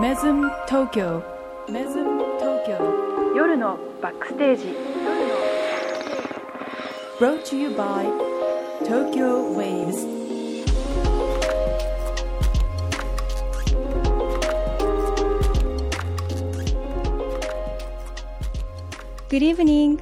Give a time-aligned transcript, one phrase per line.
[0.00, 1.22] メズム東京
[1.70, 4.74] メズム東京夜のバックステージ
[7.20, 8.04] Brought to you by
[8.84, 10.04] Tokyo Waves
[19.28, 20.00] Good evening.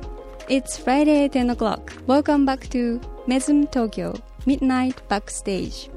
[0.48, 1.92] It's Friday 10 o'clock.
[2.06, 4.14] Welcome back to Mesm Tokyo
[4.46, 5.90] Midnight Backstage.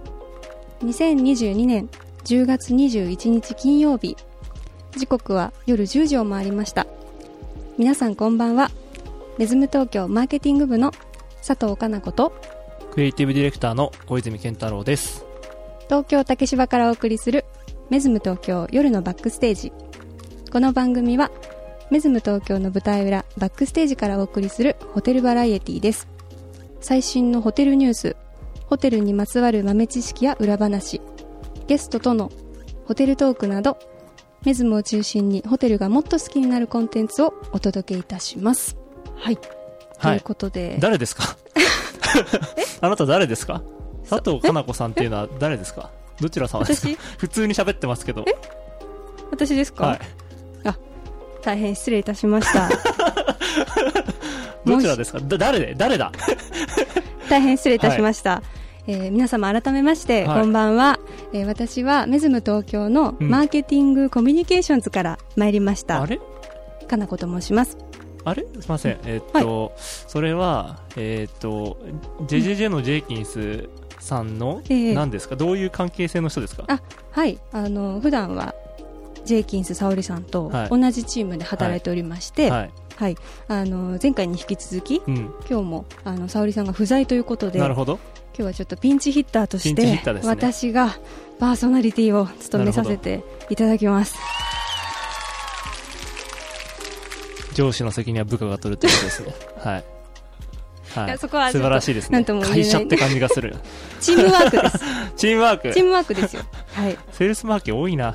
[0.81, 1.89] 2022年
[2.25, 4.17] 10月21日金曜日。
[4.97, 6.87] 時刻は夜10時を回りました。
[7.77, 8.71] 皆さんこんばんは。
[9.37, 10.91] メズム東京マーケティング部の
[11.45, 12.33] 佐藤かな子と
[12.89, 15.23] クリエイティブディレクターの小泉健太郎です。
[15.83, 17.45] 東京竹芝からお送りする
[17.91, 19.71] メズム東京夜のバックステージ
[20.51, 21.29] この番組は
[21.91, 26.07] メズム東京の舞台裏バックステージからお送りするホテルバラエティです
[26.81, 28.15] 最新のホテルニュース
[28.65, 30.99] ホテルにまつわる豆知識や裏話
[31.67, 32.31] ゲストとの
[32.85, 33.77] ホテルトークなど
[34.43, 38.77] メズムを中心にホテルがもっと好きになるコンテンツをお届けいたします。
[39.17, 40.77] はい、ということで。
[40.79, 41.35] 誰ですか？
[42.81, 43.63] あなた誰ですか？
[44.07, 45.89] 佐藤かな子さんっていうのは誰ですか？
[46.21, 46.89] どちら様ですか？
[46.89, 46.95] 私？
[47.17, 48.23] 普通に喋ってますけど。
[49.31, 49.99] 私ですか、はい。
[51.41, 52.69] 大変失礼いたしました。
[54.65, 55.19] どちらですか？
[55.19, 55.59] だ誰？
[55.59, 56.11] で誰だ？
[57.29, 58.41] 大変失礼いたしました、
[58.87, 60.41] えー皆様改めまして、はい。
[60.41, 60.99] こんばんは、
[61.33, 66.19] えー私はメズム東京のマーケティングコミュニケーションズから参りました、あれ？
[66.87, 67.77] かなこと申します。
[68.23, 68.45] あれ？
[68.59, 68.99] すいません。
[69.05, 71.77] えーっと、それは、えーっと、
[72.27, 73.69] JJJ のジェイキンス
[73.99, 74.93] さんの、ええ。
[74.93, 75.35] 何ですか？
[75.35, 76.65] どういう関係性の人ですか？
[76.67, 77.39] あはい。
[77.51, 78.53] あの普段は
[79.25, 80.69] ジェイキンス沙織さんとはい。
[80.69, 82.71] 同じチームで働いておりまして、はい。
[82.97, 83.17] はい。
[83.47, 85.33] あの前回に引き続きうん。
[85.49, 87.99] 今日もあの沙織さんが不在ということで今なるほど。
[88.35, 90.95] 日はちょっとピンチヒッターとしてね私が
[91.39, 94.15] パーソナリティを務めさせていただきます
[97.53, 99.33] 上司の責任は部下が取るということですね。
[99.63, 99.83] はい。
[100.93, 102.23] はいやそこは素晴らしいですね。
[102.23, 103.55] 会社って感じがする。
[103.99, 104.79] チームワークです
[105.17, 105.73] チームワーク。
[105.73, 106.43] チームワークですよ
[106.73, 108.13] はいセールスマーケ多いな。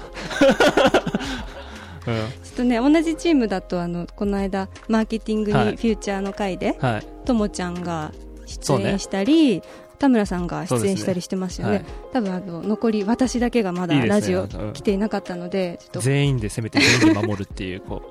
[2.07, 2.15] うん。
[2.15, 7.07] ちょっとね同じチームだとあのこの間マーケティングにフはいューチャーの回ではい。
[7.25, 8.13] ともちゃんが
[8.47, 9.63] 出演したり、
[10.01, 11.75] 田村さんが出演したりしてますよね。
[11.75, 11.85] はい。
[12.13, 14.73] 多分あの残り私だけがまだラジオうん。
[14.73, 16.01] 来ていなかったのでちょっと。
[16.01, 18.03] 全員で攻めて全員で守るっていう、こ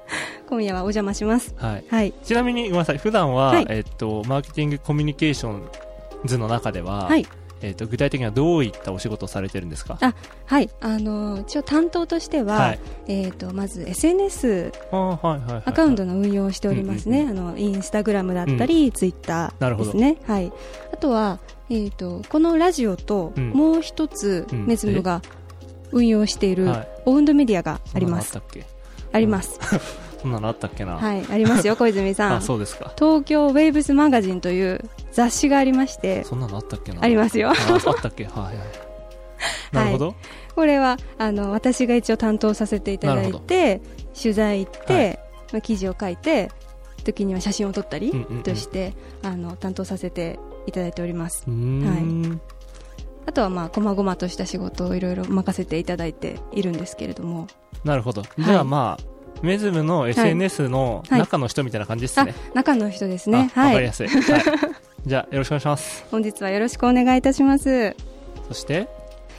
[0.48, 1.54] 今夜はお邪魔します。
[1.58, 1.64] う。
[1.64, 1.84] はい。
[1.88, 2.12] はい。
[2.22, 2.98] ちなみに、ごめんなさい。
[2.98, 3.66] 普段は、はい。
[3.70, 5.68] えっと、マーケティングコミュニケーション
[6.26, 7.26] 図の中では、はい
[7.60, 9.98] えっと、具体的にはどういったお仕事をされてるんですか？
[10.00, 10.14] あ
[10.46, 10.70] はい。
[10.80, 12.78] あの一応担当としては、はい。
[13.08, 14.72] えー、とまず SNS。
[14.92, 20.52] アカウントの運用をしておりますね、うんあのインスタグラムだったり、ツイッターですね、はい、
[20.92, 21.38] あとは、
[21.70, 23.50] えー、とこのラジオとうん。
[23.50, 24.66] もう一つ、うん。
[24.66, 25.22] メズムが
[25.90, 26.88] 運用しているはい。
[27.06, 28.38] オウンドメディアがあります、
[29.12, 29.58] あります、
[30.20, 30.96] そんなのあったっけな？
[30.98, 32.42] はい、ありますよ、 小泉さあ、ん。
[32.42, 32.92] そうですか。
[32.98, 34.80] 東京ウェーブスマガジンという
[35.12, 37.02] 雑誌がありまして、そんなのあったっけな？
[37.02, 37.52] ありますよあ。
[37.52, 38.24] あったっけ？
[38.24, 38.54] はいはい。
[39.72, 40.14] なるほど。
[40.54, 43.80] これはあの私が一応担当させていただいて、
[44.20, 45.18] 取材行って、はい
[45.52, 46.50] まあ、記事を書いて、
[47.04, 51.44] 時には写真を撮ったりうんうんうんとして、あの担当させていただいております。
[51.46, 52.40] うーん。
[53.26, 57.46] あとはまあ細々とした仕事をいろいろ任せていただいているんですけれども、
[57.84, 58.22] なるほど。
[58.38, 59.04] じゃあまあ、
[59.42, 62.34] メズムの SNS のはい中の人みたいな感じですあね。
[62.54, 63.50] 中の人ですね。
[63.54, 63.64] はい。
[63.64, 64.08] あわかりやすい。
[64.08, 64.42] はい。
[65.06, 66.04] じゃあ、よろしくお願いします。
[66.10, 67.94] 本日はよろしくお願いいたします。
[68.48, 68.88] そして、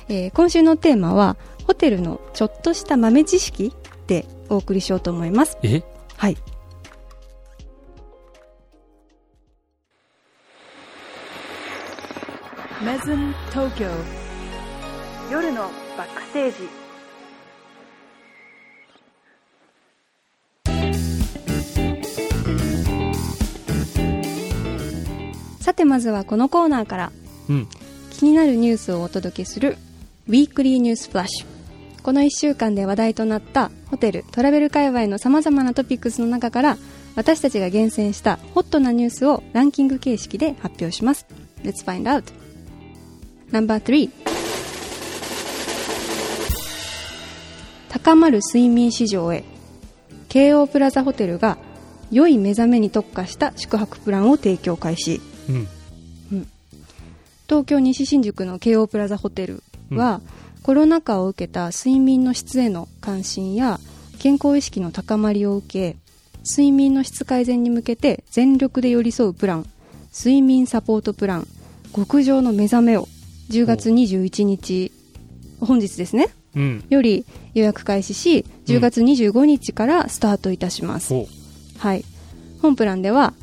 [0.07, 1.35] えー今週のテーマは
[1.67, 3.73] ホテルのちょっとした豆知識
[4.07, 5.83] でお送りしようと思いますえ？
[6.17, 6.37] はい
[12.83, 13.85] メズム東京
[15.31, 15.63] 夜の
[15.97, 16.57] バックステージ
[25.69, 27.11] さてまずはこのコーナーから。
[27.47, 27.67] うん。
[28.09, 29.77] 気になるニュースをお届けする
[30.27, 36.77] ウィークリーニュースフラッシュこの1週間で話題となったホテルトラベル界隈のさまざまなトピックスの中から
[37.15, 41.27] 私たちが厳選したホットなニュースをランキング形式で発表します。
[41.63, 42.33] Let's find out.
[43.51, 44.09] No.3
[47.89, 49.45] 高まる睡眠市場へ。
[50.29, 51.57] 京王プラザホテルが
[52.11, 56.47] 良い目覚めに特化した宿泊プランを提供開始うん。
[57.47, 60.21] 東京西新宿の京王プラザホテルは、
[60.61, 63.79] コロナ禍を受けた睡眠の質への関心や
[64.19, 65.97] 健康意識の高まりを受け
[66.45, 69.65] 睡眠の質改善に向けて全力で寄り添うプラン
[70.13, 71.47] 睡眠サポートプラン
[71.95, 73.07] 極上の目覚めを
[73.49, 74.91] 10月21日
[75.59, 76.85] 本日ですねうん。
[76.89, 81.13] より予約開始し、10月25日からスタートいたします。
[81.13, 81.27] お
[81.77, 82.03] はい。
[82.61, 83.33] 本プランでは、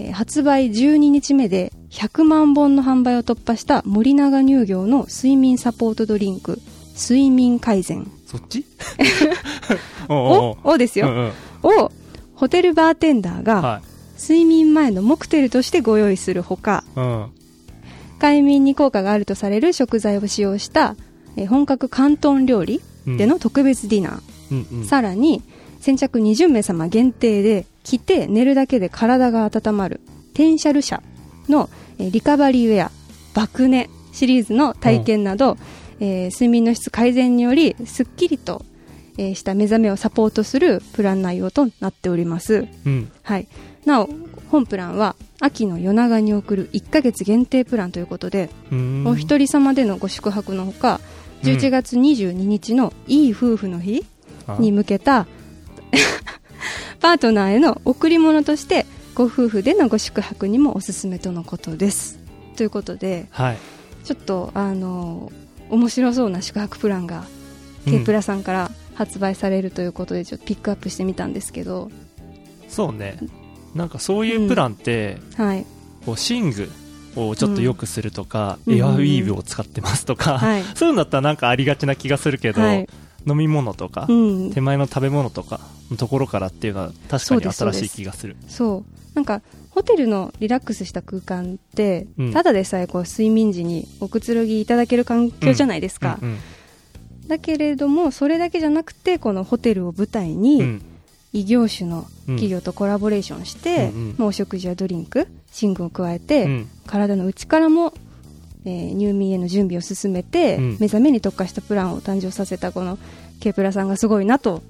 [0.00, 6.58] えー発売12日目で100万本の販売を突破した森永乳業の睡眠サポートドリンク、
[6.96, 8.64] 睡眠改善そっち？
[10.08, 11.84] おうおですよ、おううんうん。
[11.84, 11.92] を、
[12.34, 13.82] ホテルバーテンダーが、は
[14.20, 17.00] 睡眠前のモクテルとしてご用意するほか、い。
[17.00, 17.26] うん。
[18.18, 20.96] 快眠に効果があるとされる食材を使用した、
[21.36, 24.20] えー本格広東料理うんでの特別ディナー、
[24.72, 24.84] うんうん。
[24.86, 25.42] さらに
[25.80, 30.00] 先着20名様限定で着て寝るだけで体が温まる
[30.34, 31.02] テンシャル社
[31.48, 31.68] の、
[31.98, 32.90] えーリカバリーウェア
[33.34, 35.56] 爆寝シリーズの体験など、
[36.00, 38.64] えー睡眠の質改善によりすっきりと、
[39.18, 43.10] えーした目覚めをサポートするプラン内容となっております、うん。
[43.22, 43.48] はい、
[43.84, 44.08] なお
[44.50, 48.50] 本プランは秋の夜長に送る1ヶ月限定プランということで、
[49.06, 51.00] お一人様でのご宿泊のほか
[51.42, 54.04] 11月22日のいい夫婦の日
[54.46, 54.56] あ。
[54.60, 55.26] に向けた
[57.00, 62.18] パートナーへの贈り物としてご夫婦でのご宿泊にもおすすめとのことです。
[62.56, 63.58] ということではい。
[64.04, 65.30] ちょっとあの
[65.68, 67.24] 面白そうな宿泊プランが
[67.86, 71.90] K プラさんから発売されるということでちょっとピックアップしてみたんですけど、
[72.68, 73.16] そうね。
[73.74, 75.64] なんかそういうプランって、はい。
[76.04, 76.70] こう寝具
[77.16, 78.78] をちょっと良くするとか、うん。
[78.78, 80.64] エアウィーヴを使ってますとか、はい。
[80.74, 82.88] そういうのだったらなんかありがちな気がするけど、はい
[83.26, 84.52] 飲み物とか、うん。
[84.52, 88.36] 手前の食べ物とかのところからっていうのは確かに新しい気がする。
[88.48, 89.14] そう。
[89.14, 92.32] なんかホテルのリラックスした空間って、うん。
[92.32, 96.38] ただでさえこう睡眠時におくつろぎいただける環境じゃないですか、うん
[97.28, 100.82] だけれどもそれだけじゃなくてこのホテルを舞台うんに、うん。
[101.32, 102.36] 異業種のうん。
[102.36, 104.14] 企業とコラボレーションして、うんうん。
[104.18, 105.28] もうお食事やドリンク
[105.62, 106.68] 寝具を加えて、うん。
[106.86, 107.94] 体の内からも、
[108.64, 112.98] えー入眠への準備を進めて、うん目覚めに特化したプランを誕生させたこの
[113.40, 114.62] K プラさんがすごいなと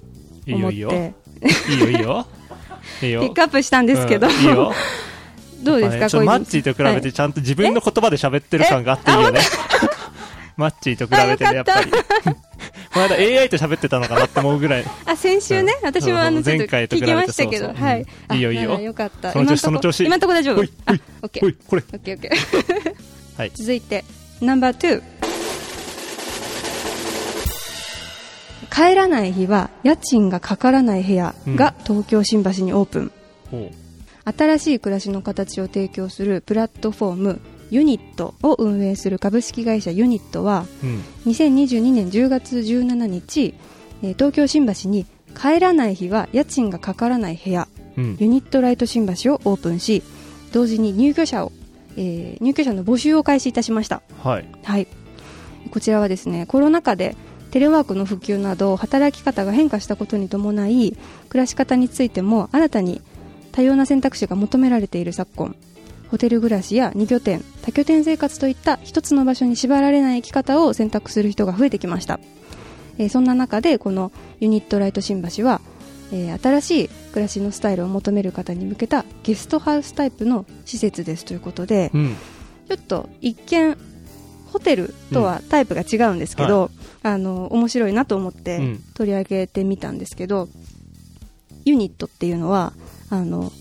[0.45, 1.13] いい思ってよいいよ。
[1.69, 2.27] いいよいいよ。
[3.01, 3.21] いいよ。
[3.21, 4.73] ピックアップしたんですけど、うんいいよ。
[5.63, 9.39] どうですか、やっぱねちょっとマッチーと比べはいてちゃんと自分の言葉で喋ってる感があっていいよね。
[10.57, 11.91] マッチーと比べてね、やっぱり。
[12.93, 14.85] この間 AI と喋ってたのかなって思うぐらい。
[15.05, 19.31] あ先週ね、うん私もあのちょっと前回と聞比べてきましたけど、そうそうはい、うんいいよいいよあならよかった。
[19.31, 20.55] その調子その調子今んとこ大丈夫？
[20.57, 20.71] ほい。
[20.85, 21.83] あほい、オッケーほい、これ。
[21.93, 23.11] オッケーオッケー。
[23.41, 24.05] はい続いて、
[24.39, 25.01] ナンバー2。
[28.71, 33.11] 帰らない日は家賃がかからない部屋が東京新橋にオープン。
[33.49, 33.71] ほ
[34.25, 37.41] 新しい暮らしの形を提供するプラットフォーム
[37.71, 40.85] ユニットを運営する株式会社ユニットはう。
[40.85, 41.03] うん。
[41.25, 43.55] 2022年10月17日、
[44.03, 47.67] えー東京新橋に帰らない日は家賃がかからない部屋
[47.97, 48.17] うん。
[48.19, 50.03] ユニットライト新橋をオープンし
[50.51, 51.51] 同時に入居者を、
[51.97, 54.01] えー入居者の募集を開始いたしました。
[54.23, 54.45] はい。
[54.63, 54.87] はい。
[55.71, 57.15] こちらはですねコロナ禍で
[57.51, 60.97] テレワークの普及など働き方が変化したことに伴い
[61.29, 63.01] 暮らし方についても新たに
[63.51, 65.55] 多様な選択肢が求められている昨今。
[66.09, 72.19] ホテル暮らしや2拠点多拠点生活といった一つの場所に縛られない生き方を選択する人が増えてきました、
[72.97, 74.11] えーそんな中でこの
[74.41, 75.61] ユニットライト新橋は、
[76.11, 82.15] えー新しい暮らしのスタイルを求める方に向けたゲストハウスタイプの施設ですということで、うん。
[82.67, 83.77] ちょっと一見
[84.45, 86.71] ホテルとはタイプが違うんですけど、
[87.03, 88.83] あの面白いなと思ってうん。
[88.95, 90.47] 取り上げてみたんですけど、
[91.65, 92.73] ユニットっていうのは
[93.09, 93.51] あの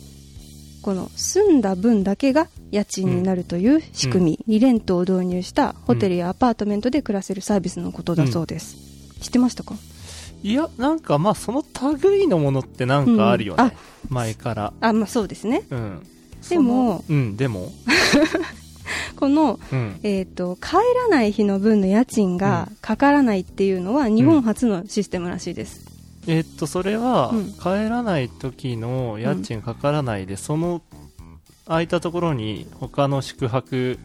[0.83, 8.77] この住んだ分だけが家賃になるという仕組み、リレントを導入したホテルやアパートメントで暮らせるサービスのことだそうです、
[9.21, 9.75] 知ってましたか？
[10.43, 11.65] いや、なんかまあその
[12.03, 13.65] 類のものってなんかあるよね。
[13.65, 13.73] うんあ
[14.09, 14.73] 前から。
[14.81, 16.03] あまあそうですねうん。
[16.49, 17.71] でもうん、でも。
[19.17, 20.01] このうん。
[20.03, 25.85] えー、と帰らない日の分の家賃がかからないっていうのは日本初のシステムらしいです、
[26.27, 30.83] えっと、それはうん、帰らない時の家賃かからないで、その
[31.67, 33.99] 空いたところに他の宿泊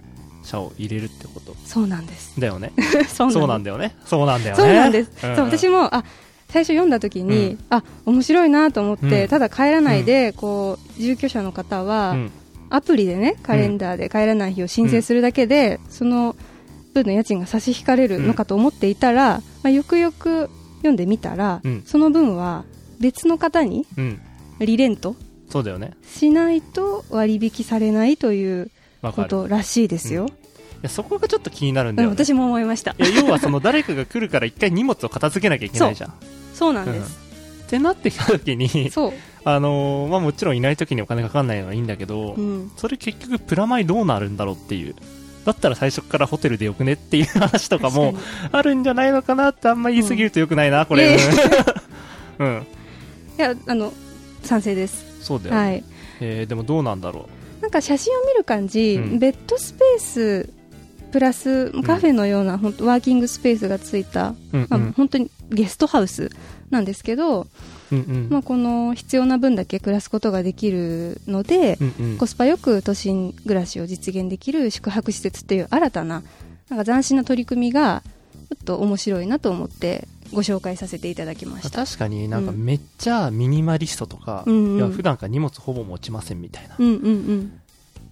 [0.44, 2.74] 者を入れるってことそうなんですだよね。
[3.10, 3.96] そうななんだよね。
[4.06, 4.62] そうなんだよね。
[4.62, 6.04] そうなんです、んそう私もあ
[6.55, 12.31] 最初読んだ時に、うんあ面白いなと思って、うんただ帰らないで、こう住居者の方は、うん。
[12.69, 16.35] アプリでねカレンダーで帰らない日を申請するだけで、その
[16.93, 22.63] 分の家賃が差し引かれるのかと思っていたら、まあ、よくよく読んでみたら、うんその分は
[23.01, 24.21] 別の方にうん。
[24.59, 25.17] リレント
[25.50, 25.91] そうだよね。
[26.07, 28.71] しないと割引されないという
[29.01, 29.25] こ。
[29.25, 30.29] とらしいですよ、い
[30.83, 32.15] やそこがちょっと気になるんうんだよね。
[32.15, 36.13] 私も思いました要はその誰かが来るから一回荷物を片付けなきゃいけないじゃん。
[36.55, 37.19] そうなんです、
[37.65, 44.95] ってなってきた時に、そう、あのーまあもちろんいない時にお金かかんないのはいいんだけど、うん、それ結局プラマイどうなるんだろうっていう。
[45.45, 51.19] だったら最初からホテルでよくねっていう話とかも確あるんじゃないのかなってあんま言い過ぎるとよくないな、これ、いえい
[52.39, 52.67] うん。
[53.38, 53.93] いやあの
[54.41, 55.05] 賛成です。
[55.21, 55.83] そうだよね、はい。
[56.19, 57.29] えーでもどうなんだろ
[57.62, 59.19] なんか写真を見る感じ、うん。
[59.19, 60.50] ベッドスペース
[61.15, 64.67] プラスカフェのような、本当ワーキングスペースがついた、う、うん。
[64.69, 66.29] まあうん本当にゲストハウス
[66.69, 67.48] なんですけど、
[67.89, 68.27] うんうん。
[68.29, 72.17] まあ、この必要な分だけ暮らすことができるので、うんうん。
[72.17, 76.22] コスパよく都心暮らしを実現できる宿泊施設っていう新たな
[76.67, 78.03] なんか斬新な取り組みが
[78.50, 81.86] ちょっと面白いなと思ってご紹介させていただきました。
[81.86, 84.77] 確かになんかうんめっちゃミニマリストとか、うんうん。
[84.79, 86.75] いや普段から荷物ほぼ持ちませんみたいな。
[86.77, 87.60] うんうんうん、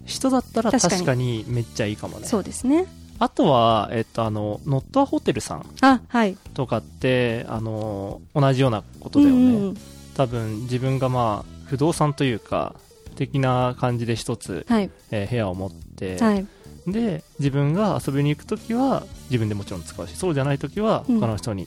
[0.04, 2.86] 人だったら確かにめっちゃいいかもねそうですね。
[3.18, 6.36] あとは、えっと、あのノットアホテルさんあ、はい。
[6.52, 9.76] とかってあの同じようなことだよね、うんうん
[10.16, 12.76] 多分自分がまあ不動産というか
[13.16, 14.90] 的な感じで一つ、はい。
[15.10, 16.46] えー部屋を持って、はい。
[16.86, 21.66] で自分が遊びに行くときは自分でもちろん使うしそうじゃないときはうん他の人に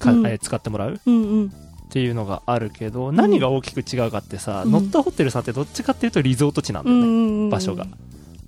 [0.00, 1.52] か、うんえー使ってもらううんうん。
[1.90, 7.86] っていうのがあるけど、何が大きく違うかってさ、うんノットホテルさんってどっちかっていうとリゾート地なんだよね、場所が。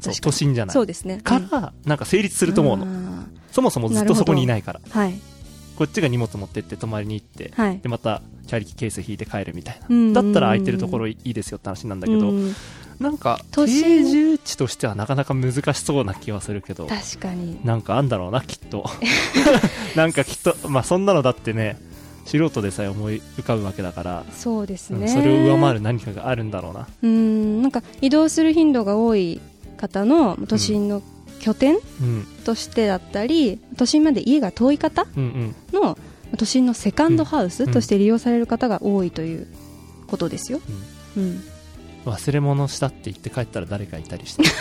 [0.00, 1.20] そう都心じゃないそうですね。
[1.22, 3.24] から、なんか成立すると思うの、の。
[3.50, 5.14] そもそもずっとそこにいないからはい。
[5.76, 7.80] こっちが荷物持ってって泊まりに行ってはい。
[7.80, 12.54] でまたチャリキケース引いて帰るみたいな、だったら空いてるところいいですよって話なんだけど、うん
[13.00, 13.66] なんか定
[14.04, 17.58] 住地としてはなかなか難しそうな気はするけど確かに。
[17.64, 18.88] なんかあんだろうなきっと
[19.96, 21.78] なんかきっとまあそんなのだってね
[22.24, 25.00] 素人でさえ思い浮かぶわけだから、そうですね。
[25.00, 26.86] うんそれを上回る何かがあるんだろうな。
[27.02, 29.40] うん、なんか移動する頻度が多い
[29.76, 31.02] 方の都心の
[31.40, 32.26] 拠点うん。
[32.44, 35.80] としてだったり、都心まで家が遠い方うんうん。
[35.80, 35.98] の
[36.38, 37.72] 都心のセカンドハウスうん。
[37.72, 39.46] として利用される方が多いという
[40.06, 40.60] ことですよ。
[41.16, 41.42] うん。
[42.06, 44.44] 忘れ物したって言って帰ったら誰かいたりして。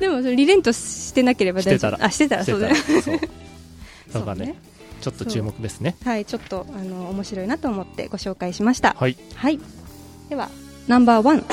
[0.00, 1.74] でもそれリレントしてなければ大丈夫。
[1.74, 1.98] してたら。
[2.04, 2.74] あ、してたらそうだ ね。
[4.12, 4.26] そう。
[4.26, 4.56] だね
[5.00, 8.96] ちょっと注目ですねはい、ちょっとあの面白いなと思ってご紹介しました。
[8.98, 9.60] はいはい。
[10.28, 10.50] では、
[10.88, 11.44] ナンバーワン。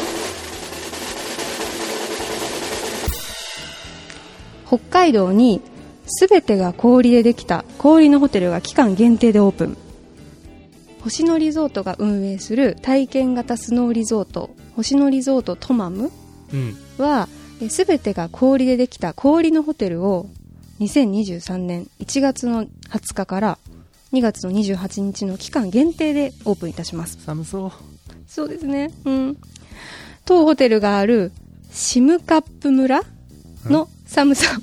[4.66, 5.62] 北海道に
[6.08, 9.78] すべてが氷でできた氷のホテルが期間限定でオープン。
[11.02, 16.12] 星野リゾートが運営する体験型スノーリゾート、星野リゾートトマム
[16.54, 17.28] うんは、
[17.70, 20.28] すべてが氷でできた氷のホテルを
[20.84, 23.58] 2023年1月の20日から
[24.12, 27.18] 2月の28日の期間限定でオープンいたします。
[27.24, 27.72] 寒そう
[28.28, 28.92] そうですね。
[29.06, 29.38] うん。
[30.26, 31.32] 当ホテルがある
[31.72, 33.04] シムカップ村
[33.66, 34.58] の寒さ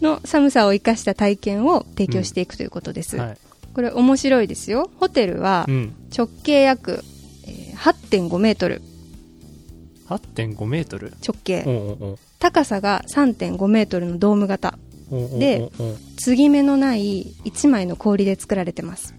[0.00, 3.16] の寒さを生かした体験を提供していくということです。
[3.16, 3.38] はい
[3.74, 4.88] これ面白いですよ。
[5.00, 7.02] ホテルはうん直径約、
[7.46, 8.80] えー8.5メートル
[10.08, 11.12] 8.5メートル？
[11.26, 11.64] 直径。
[11.66, 14.78] おうおう高さが3.5メートルのドーム型。
[15.10, 15.70] おうおうで
[16.16, 19.14] 継ぎ目のない1枚の氷で作られてます。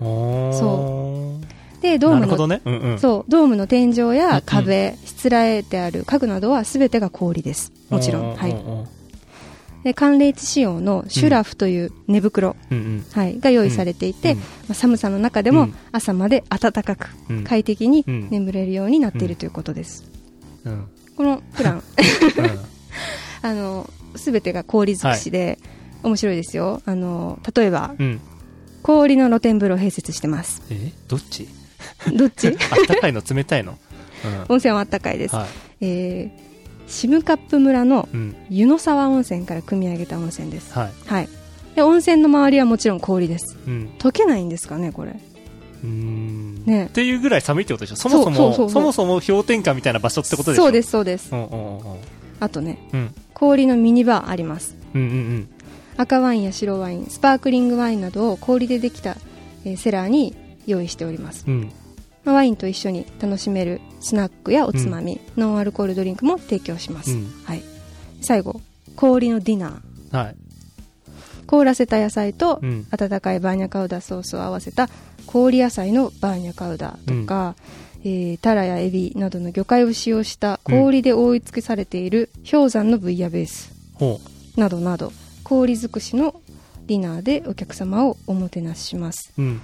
[0.00, 1.38] そ
[1.80, 2.60] でドームの、ね。
[2.64, 2.98] うんうん。
[2.98, 3.30] そう。
[3.30, 7.72] ドームの天井うんや壁、しつらえてある家具などは全てが氷です。
[7.90, 8.56] もちろん、はい、
[9.84, 13.04] で寒冷地仕様のシュラフという寝袋、うんうん。
[13.12, 15.74] はい、が用意されていて、うんまあ寒さの中でもうん。
[15.90, 17.44] 朝まで暖かくうん。
[17.44, 18.28] 快適にうん。
[18.30, 20.04] 眠れるようになっているということです、
[21.16, 21.82] このプラン。
[23.42, 25.58] あの全てが氷尽くしで、
[26.02, 26.80] 面白いですよ。
[26.84, 28.20] あの例えばうん。
[28.82, 30.62] 氷の露天風呂を併設してます。
[30.70, 30.92] え？
[31.08, 31.48] どっち？
[32.16, 32.48] どっち？
[32.50, 32.54] あっ
[32.86, 33.22] たかいの？
[33.28, 33.78] 冷たいの？
[34.24, 34.54] うん。
[34.54, 35.48] 温泉はあったかいです、はい。
[35.80, 36.41] えー
[36.92, 38.36] シムカップ村のうん。
[38.50, 40.72] 湯の沢温泉から組み上げた温泉です。
[40.72, 40.92] はい。
[41.06, 41.28] はい。
[41.74, 43.56] で温泉の周りはもちろん氷です。
[43.66, 43.90] うん。
[43.98, 45.12] 溶けないんですかねこれ。
[45.12, 46.64] うーん。
[46.66, 46.86] ね。
[46.86, 47.96] っていうぐらい寒いってことでしょ？
[47.96, 50.64] そもそもそもそも氷点下みたいな場所ってことでしょ？
[50.64, 51.32] そうですそうです。
[51.32, 51.98] うんうんうん。
[52.40, 53.14] あとねうん。
[53.32, 54.76] 氷のミニバーあります。
[54.94, 55.48] うんうんうん。
[55.96, 59.16] 赤ワインや白ワインスパークリングワインなどを氷でできた、
[59.64, 61.44] えーセラーに用意しております。
[61.48, 61.72] うん
[62.24, 67.30] まあワインと一緒に楽しめるスナックやおつまみ、ノンアルコールドリンクも提供します、うん。
[67.44, 67.62] はい、
[68.20, 68.60] 最後
[68.96, 70.16] 氷のディナー。
[70.16, 70.36] はい。
[71.46, 72.86] 凍らせた野菜とうん。
[72.90, 74.88] 温かいバーニャカウダソースを合わせた
[75.26, 77.54] 氷野菜のバーニャカウダとか、
[78.04, 83.72] えータラやエビなどの魚介を使用した氷で覆い尽くされている氷山のブイヤベース。
[83.94, 84.20] ほ
[84.56, 85.12] などなど
[85.44, 86.34] 氷尽くしの
[86.86, 89.32] ディナーでお客様をおもてなしします。
[89.38, 89.60] ううん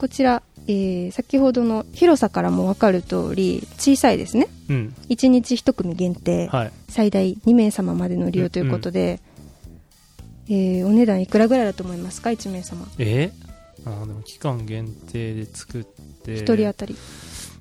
[0.00, 4.48] こちら、えー先ほどの広さからも分かる通り小さいですね。
[4.70, 4.94] うん。
[5.10, 6.72] 1日1組限定、はい。
[6.88, 9.20] 最大2名様までの利用ということで、
[10.48, 12.86] えーお値段いくらぐらいだと思いますか？1名様。
[12.98, 13.30] え？
[13.84, 16.36] あーでも期間限定で作って。
[16.36, 16.96] 1人当たり。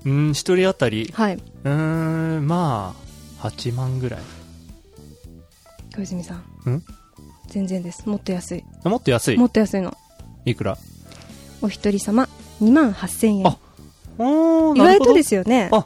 [0.06, 1.10] うん一人当たり？
[1.14, 1.36] はい。
[1.36, 2.96] うーんま
[3.42, 4.22] あ8万ぐらい。
[5.94, 6.70] 小泉さん。
[6.70, 6.84] ん？
[7.48, 8.08] 全然です。
[8.08, 8.64] もっと安い。
[8.86, 9.38] もっと安い？
[9.38, 9.98] もっと安いの。
[10.46, 10.78] いくら？
[11.62, 12.28] お一人様
[12.62, 13.48] 2万8000円。
[13.48, 13.58] あ
[14.76, 15.70] 意外とですよね。
[15.72, 15.86] あ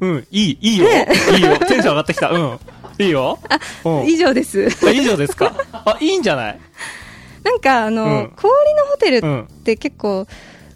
[0.00, 1.56] うんいいいいよ、いいよ。
[1.58, 2.30] テンション上がってきた。
[2.30, 2.58] うん。
[2.98, 3.38] いいよ。
[3.84, 4.04] うん。
[4.08, 4.68] 以上です。
[4.86, 5.54] あ以上ですか。
[5.72, 6.58] あいいんじゃない？
[7.44, 8.32] なんかあの、うん。
[8.36, 10.26] 氷のホテルうんって結構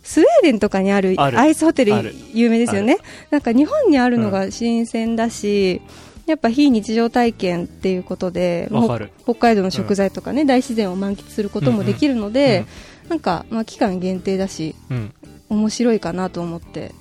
[0.02, 1.92] スウェーデンとかにあるアイスホテル
[2.34, 2.98] 有名ですよね。
[3.30, 5.80] なんか日本にあるのが新鮮だし、
[6.26, 8.70] やっぱ非日常体験っていうことで
[9.24, 12.64] 北海道の食材とかね、大自然を満喫することもできるので、
[13.08, 15.14] なんか、まあ、期間限定だしうん。
[15.50, 16.92] 面白いかなと思って。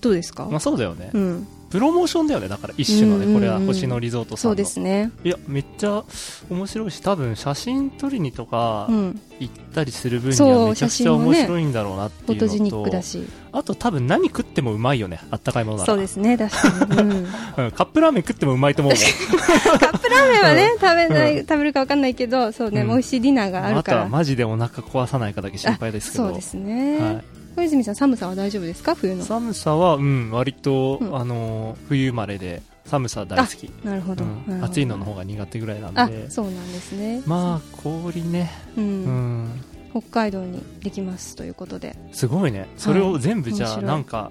[0.00, 3.40] どうですか、まあそうだよね、うん、プロモーションだよねだから一種のね、うんうんうん。
[3.40, 4.52] これは星野リゾートさんの。
[4.52, 6.04] そうですね、いやめっちゃ
[6.48, 15.20] 面白いし多分写真撮りにとかうん、行ったりする分にはめちゃくちゃ面白いんだろうなっていうフォトジニッのと、クだしあと多分何食ってもうまいよね。
[15.30, 15.86] あったかいものなら。
[15.86, 17.10] そうですね確かに、うん、
[17.58, 18.94] うんカップラーメン食ってもうまいと思う
[19.78, 20.78] カップラーメンはね、うん。
[20.78, 21.46] 食べない、うん。
[21.46, 22.88] 食べるか分かんないけどそうね、うん。
[22.88, 26.24] 美味しいディナーがあるあとからはマジでお腹壊さないかだけ心配ですけど。
[26.26, 27.24] そうですね、はい。
[27.56, 28.94] 小泉さん寒さは大丈夫ですか？
[28.94, 29.24] 冬の。
[29.24, 31.16] 寒さは、うん、割と、うん。
[31.16, 34.64] あのー冬生まれで寒さ大好き、なるほど,、うん。
[34.64, 37.22] 暑いのの方が苦手ぐらいなんあでそうなんですね。
[37.26, 39.04] まあ氷ね、う、うん
[39.44, 39.48] ん、
[39.90, 41.96] 北海道にできますということで。
[42.12, 42.68] すごいね。
[42.76, 44.30] それを全部じゃあ、なんか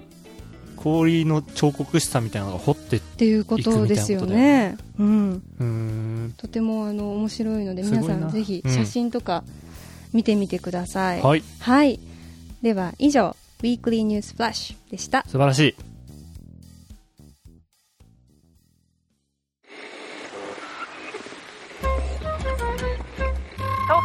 [0.76, 4.78] 氷の彫刻師さんみたいなのが彫ってっていうことですよね。
[4.98, 5.42] うん。
[5.60, 6.34] うーん。
[6.36, 9.44] とてもあの面白いので皆さんぜひうん写真とか
[10.12, 11.42] 見てみてください、はい。
[11.58, 12.00] はい。
[12.62, 15.24] では以上ウィークリーニュースフラッシュでした。
[15.26, 15.89] 素晴らしい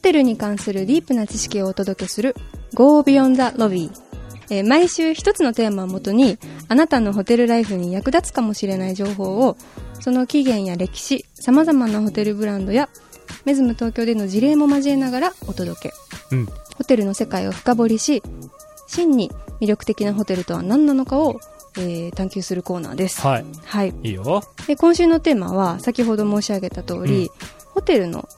[0.00, 2.34] テルに関するディープな知識をお届けする
[2.74, 3.90] Go Beyond the Lobby、
[4.50, 9.56] えー毎週一つのテーマをもとにあなたのホテルライフに役立つかもしれない情報を
[10.00, 12.88] その起源や歴史様々なホテルブランドや
[13.44, 15.92] メズム東京での事例も交えながらお届け。
[16.32, 16.46] うん。
[16.76, 18.22] ホテルの世界を深掘りし
[18.88, 21.38] 真に魅力的なホテルとは何なのかを、
[21.76, 23.44] えー探求するコーナーです、はい。
[23.64, 24.42] はい、いいよ。
[24.66, 27.30] で今週のテーマは先ほど申し上げた通り、
[27.74, 28.28] ホテルの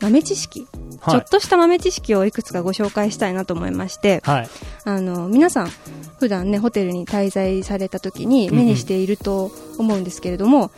[0.00, 4.48] 豆知識、ちょはいっとした豆知識をいくつかご紹介したいなと思いましてはい。
[4.84, 5.70] あの皆さん
[6.18, 10.70] 普段ねホテルに滞在された時に目にしていると思うんですけれども、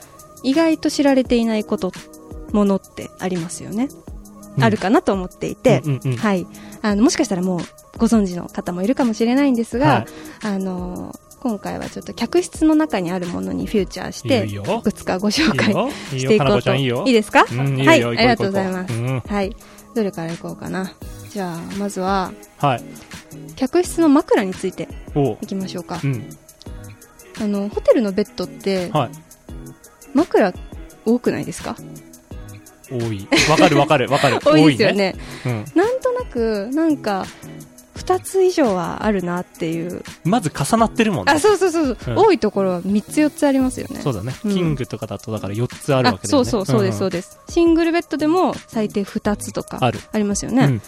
[0.43, 1.93] 意外と知られていないこと
[2.53, 3.89] ものってありますよね、
[4.57, 4.65] うん。
[4.65, 6.17] あるかなと思っていて、うんうんうん。
[6.17, 6.47] はい、
[6.83, 7.61] あのもしかしたらもう
[7.99, 10.07] ご存知の方もいるかもしれないんですが、はい。
[10.43, 15.75] あの今回はちょっと客室の中にあるものにフューチャーしていくつかご紹介
[16.17, 16.73] していこうと。
[16.73, 18.95] いいですか、うんいいよはいありがとうございます。
[18.95, 19.57] う行こうはい。
[19.93, 20.95] どれからいこうかな？
[21.31, 22.83] じゃあまずはうんはい。
[23.57, 24.89] 客室の枕について
[25.41, 25.99] いきましょうか。
[26.05, 26.31] うん。
[27.41, 29.11] あのホテルのベッドってはい。
[30.15, 30.53] 枕
[31.05, 31.75] 多くないですか？
[32.89, 33.27] 多い。
[33.51, 34.39] わかるわかるわかる。
[34.47, 35.17] 多いですよね。
[35.45, 35.65] うん。
[35.75, 37.27] なんとなくなんか
[37.95, 40.03] 2つ以上はあるなっていう。
[40.25, 41.33] まず重なってるもんね。
[41.33, 42.19] あそうそうそうそう、うん。
[42.27, 44.01] 多いところは3つ4つありますよね。
[44.01, 44.55] そうだね、うん。
[44.55, 46.45] キングとかだとだから4つあるわけだよね。
[46.45, 50.83] そうそうそうですそうでです、シングルベッドでも最低2つとかありますよね、うん。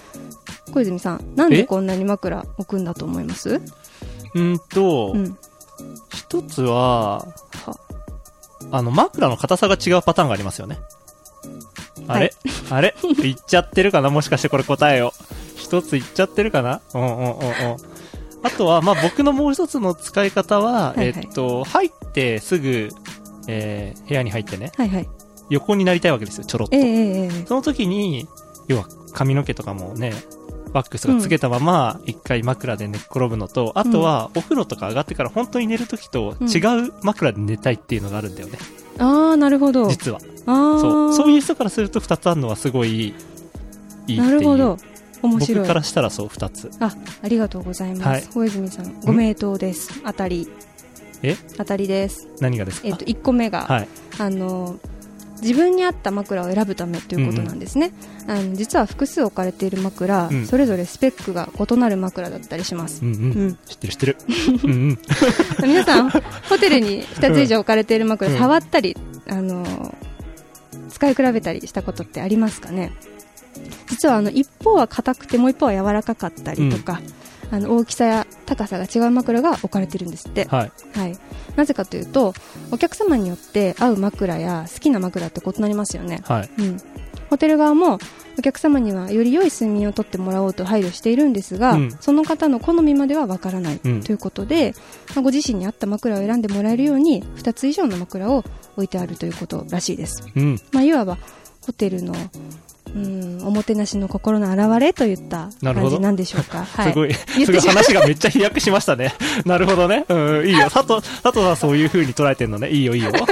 [0.73, 3.61] 小泉さんなんでえこんなに枕置くんだと思います？
[4.35, 5.39] うんと、うん。
[6.13, 7.27] 一つはは。
[8.73, 10.79] あの枕の硬さが違うパターンがありますよね。
[12.09, 12.35] あれ、
[12.71, 12.95] あれ？
[13.23, 14.11] 言っちゃってるかな？
[14.11, 15.13] もしかしてこれ答えを
[15.65, 16.81] 一つ言っちゃってるかな？
[16.95, 17.35] うんうんうんうん。
[18.45, 21.07] あとは、まあ、僕のもう一つの使い方は、はいはい。
[21.17, 22.91] えっと、入ってすぐ、
[23.49, 25.09] えー部屋に入ってね、はいはい。
[25.49, 26.77] 横になりたいわけですよ、ちょろっと。
[26.77, 27.47] ええええええ。
[27.47, 28.29] その時に、
[28.69, 30.13] 要は髪の毛とかもね、
[30.73, 38.59] ワックスがつけたまま、一回枕で寝っ転ぶのと、あとは、お風呂とか上がってから本当に寝る時と違う枕で寝たいっていうのがあるんだよね、
[38.99, 39.89] ああなるほど。
[39.89, 40.19] 実は。
[40.47, 41.15] ああそう。
[41.15, 43.15] そういう人からすると二つあるのはすごいいいっ
[44.07, 44.23] ていう。
[44.23, 44.77] なるほど
[45.29, 45.59] 面白い。
[45.59, 46.71] 僕からしたらそう、二つ。
[46.81, 48.23] あありがとうございます、はい。
[48.33, 50.01] 小泉さんご名答です。
[50.05, 50.49] 当たり。
[51.23, 51.37] え？
[51.57, 52.29] 当たりです。
[52.41, 52.89] 何がですか？
[52.89, 53.89] えっ、と1個目が、はい。
[54.19, 54.77] あの
[55.43, 57.93] 自分に合った枕を選ぶためということなんですね、
[58.29, 60.47] あの実は複数置かれている枕、うん。
[60.47, 63.05] それぞれスペックが異なる枕だったりします。
[63.05, 63.23] う、んうん。
[63.23, 63.59] うん。
[63.67, 64.17] 知ってる知ってる。
[64.65, 64.99] うんうん。
[65.63, 66.21] 皆さんホ
[66.59, 68.39] テルに2つ以上置かれている枕、うん。
[68.39, 68.97] 触ったり、
[69.29, 69.95] あのー
[70.91, 72.93] 使い比べたりしたことってありますかね？
[73.89, 77.01] 実はあの一方は硬くてもう一方は柔らかかったりとか、
[77.51, 80.73] あの大きさや高さが違う枕が置かれてるんですって、はい。
[80.95, 81.17] はい、
[81.57, 82.35] なぜかというと
[82.71, 86.51] お客様によって合う枕や好きな枕って異なりますよね、はい。
[86.59, 86.77] うん、
[87.31, 87.99] ホテル側も
[88.37, 91.91] お客様にはより良い睡眠をとってもらおうと配慮しているんですが、うん。
[92.01, 94.03] その方の好みまではわからないうん。
[94.03, 94.75] ということで、
[95.15, 98.45] まあご自身に合った枕を選んでもらえるように2つ以上の枕を
[98.77, 100.61] 置いてあるということらしいです、うん。
[100.73, 101.19] まあ、いわば
[101.61, 102.15] ホテルの
[102.95, 109.15] うんおもてなしの心の表れといった感じなんでしょうか、 はい、すごい、すごい話がめっちゃ飛躍しましたね。
[109.45, 110.05] なるほどね。
[110.09, 110.71] うんうん、いいよ。
[110.71, 112.71] 佐藤、佐藤さんそういう風に捉えてんのね。
[112.71, 113.11] いいよ、いいよ。
[113.19, 113.27] 助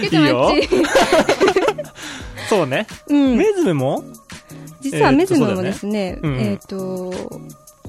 [0.00, 0.68] けてもらっち
[2.48, 2.86] そうね。
[3.08, 3.36] うん。
[3.36, 4.04] メズムも？
[4.80, 7.12] 実はメズムもですね、えっ、と、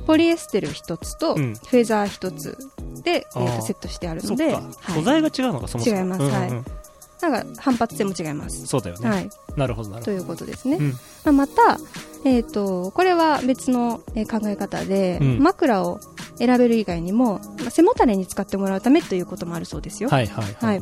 [0.05, 1.53] ポリエステル一つと、うん。
[1.53, 2.57] フェザー一つ
[3.03, 4.57] で、えー、とセットしてあるので、
[4.93, 5.97] 素材が違うのか、そもそも。
[5.97, 6.21] 違います。
[6.23, 6.86] はい
[7.21, 8.67] なんか反発性も違います。
[8.67, 9.09] そうだよね。
[9.09, 9.29] はい。
[9.55, 10.05] なるほど、なるほど。
[10.05, 10.77] ということですね。
[10.77, 10.91] うん。
[10.91, 11.79] まあ、また、
[12.23, 15.99] えっ、と、これは別の、えー考え方で、うん枕を
[16.37, 20.09] 選べる以外にも、まあ背もたれに使ってもらうためということもあるそうですよ。
[20.09, 20.67] はいはいは。
[20.67, 20.81] はいい。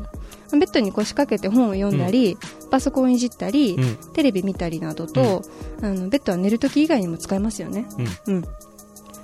[0.51, 2.37] ベッドに腰掛けて本を読んだり、
[2.69, 3.95] パソコンをいじったり、うん。
[4.13, 5.43] テレビ見たりなどと、
[5.81, 7.85] あのベッドは寝るとき以外にも使えますよね。
[8.27, 8.35] うん。
[8.35, 8.41] うん。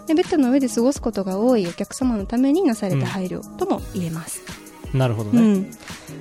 [0.08, 4.61] で、ベッドの上で過ごすことが多いお客様のためになされた配慮とも言えます。
[4.94, 5.42] なるほどうね。
[5.60, 5.72] ん。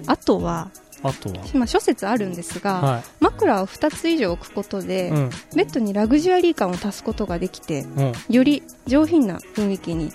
[0.06, 0.70] あとは、
[1.02, 1.36] あとは？
[1.54, 5.10] まあ、諸説あるんですが、は枕を2つ以上置くことで、い。
[5.10, 5.30] うん。
[5.54, 8.12] ベッドにラグジュアリー感を足すことができて、うん。
[8.28, 10.12] より上品な雰囲気に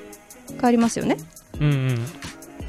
[0.50, 1.18] 変わりますよね。
[1.60, 2.06] うんうん。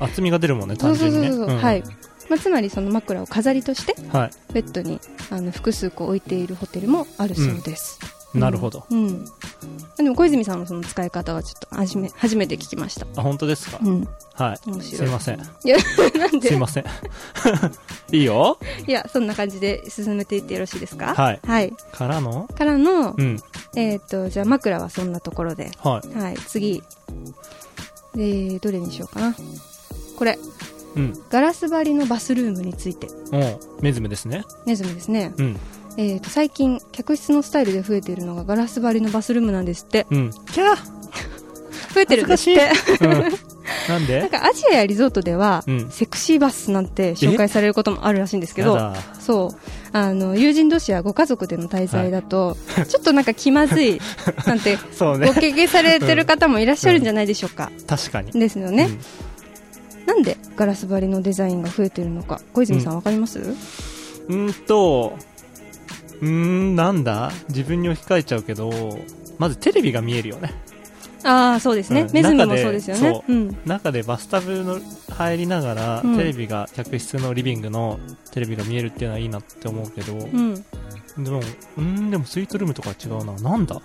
[0.01, 1.37] 厚みが出るもんね、単そうそう純にね。
[1.37, 1.85] そうそう、んはい。。
[2.29, 8.01] まあ、つまりその枕を飾りとしてはベッドにあの複数個置いているホテルもあるそうです。
[8.03, 8.15] い。
[8.40, 8.85] なるほど。
[8.90, 9.25] うん。
[9.96, 13.07] でも小泉さんのその使い方はちょっと初め初めて聞きました。
[13.16, 13.79] あ、本当ですか？
[13.83, 14.09] うん。
[14.35, 14.83] はい。
[14.83, 15.40] すいません。
[15.64, 15.77] いや、
[16.18, 16.49] なんで？
[16.49, 16.85] すいません。
[18.12, 18.59] いいよ。
[18.87, 21.14] いや、そんな感じで進めていってよろしいですか？
[21.14, 21.40] はい。
[21.46, 21.72] はい。
[21.92, 22.49] からの？
[22.57, 23.38] からの、うん。
[23.75, 25.70] えっ、と、じゃあ枕はそんなところで。
[25.79, 26.18] はい。
[26.18, 26.83] はい、次。
[28.14, 29.35] えー、どれにしようかな。
[30.16, 30.38] これ、
[30.96, 31.22] うん。
[31.31, 33.09] ガラス張りのバスルームについて。
[33.33, 34.44] おうメズムですね。
[34.64, 35.35] ネズミですね。
[35.37, 35.61] うん。
[35.98, 40.06] えーと、最近、客室のスタイルで増えているのがガラス張りのバスルームなんですって。
[40.11, 40.30] うん。
[40.30, 40.76] キャ
[41.94, 42.70] 増えてるんですって。
[42.70, 43.20] ーうん。
[43.22, 43.32] な ん
[43.88, 48.92] なんでかアジアやリゾートでは、うんセクシーバスなんて紹介されることもあるらしいんですけど。
[49.18, 49.56] そう。
[49.92, 52.56] あの、友人同士やご家族での滞在だと、
[52.88, 54.00] ちょっとなんか気まずい、
[54.46, 55.32] なんて、ねご。
[55.32, 57.70] 経験されてる方もいらっしゃるんじゃないでしょうか。
[57.87, 58.32] 確かに。
[58.32, 59.26] ですよね、うん
[60.06, 65.18] なんでガラス張りのデザインが増えてるのか小泉さんわかります、うーんと、
[66.20, 67.31] うーん、なんだ？
[67.48, 68.70] 自分に置き換えちゃうけど、
[69.38, 70.52] まずテレビが見えるよね。
[71.24, 72.12] ああそうですね、うん。
[72.12, 73.22] メズムもそうですよね。
[73.64, 76.16] 中でバスタブの入りながら、うん。
[76.16, 77.98] テレビが、客室のリビングの
[78.31, 80.55] テレビが見えるっていうのはいいなって思うけど、うん。
[80.55, 80.62] で
[81.31, 83.33] も、うーん、でもスイートルームとかは違うな。
[83.35, 83.81] なんだ？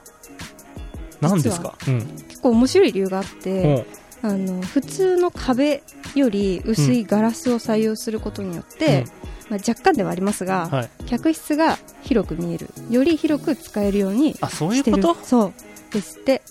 [1.20, 1.76] なんですか？
[1.88, 2.00] うん。
[2.28, 3.86] 結構面白い理由があって、も
[4.22, 5.82] あの普通の壁
[6.14, 9.06] より薄いガラスを採用することによって、
[9.52, 10.90] まあ、若干ではありますが、はい。
[11.06, 15.54] 客室が広く見えるより広く使えるようにあ、そういしてるうことそう
[15.94, 16.42] ですって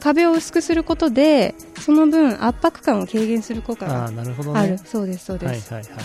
[0.00, 4.60] 壁を薄くすることでその分圧迫感を軽減する効果ああ、がなるほどね。
[4.60, 6.04] あるそうですそうです、はいはいはい。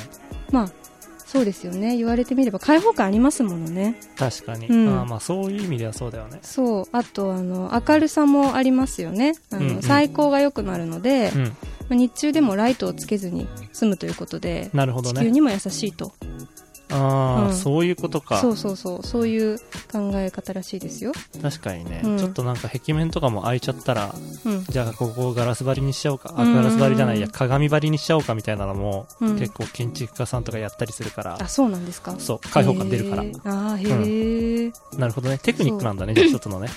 [0.52, 0.72] まあ
[1.26, 4.68] そうですよね言われてみれば開放感ありますものね確かに。
[4.68, 6.40] うんあーまあそういう意味ではそうだよね。
[6.42, 11.44] そうあとあの明るさもありますよねあの、うんうん最高が良くなるので、うん。
[11.44, 11.52] ま
[11.92, 15.20] あ日中でもライトをつけずに済むということで、なるほどね。
[15.22, 16.14] 地球にも優しいと
[16.90, 17.54] ああ、うん。
[17.56, 18.40] そういうことか。
[18.40, 19.04] そうそうそう。
[19.04, 19.60] そういう
[19.92, 22.18] 考え方らしいですよ、確かにね、うん。
[22.18, 24.66] ちょっとなんか壁面とかも開いちゃったら、うん。
[24.66, 26.34] じゃあここをガラス張りにしちゃおうか。
[26.36, 26.56] あ、うん。
[26.56, 29.40] ガラス張りじゃないや、鏡張りにしちゃおうかみたいなのも、うん。
[29.40, 31.38] 結構建築家さんとかやったりするから。
[31.42, 32.16] あ、そうなんですか。
[32.20, 33.24] そう、開放感出るから。
[33.24, 35.38] あーへえ、なるほどね。
[35.40, 36.70] テクニックなんだね、じゃあ一つのね。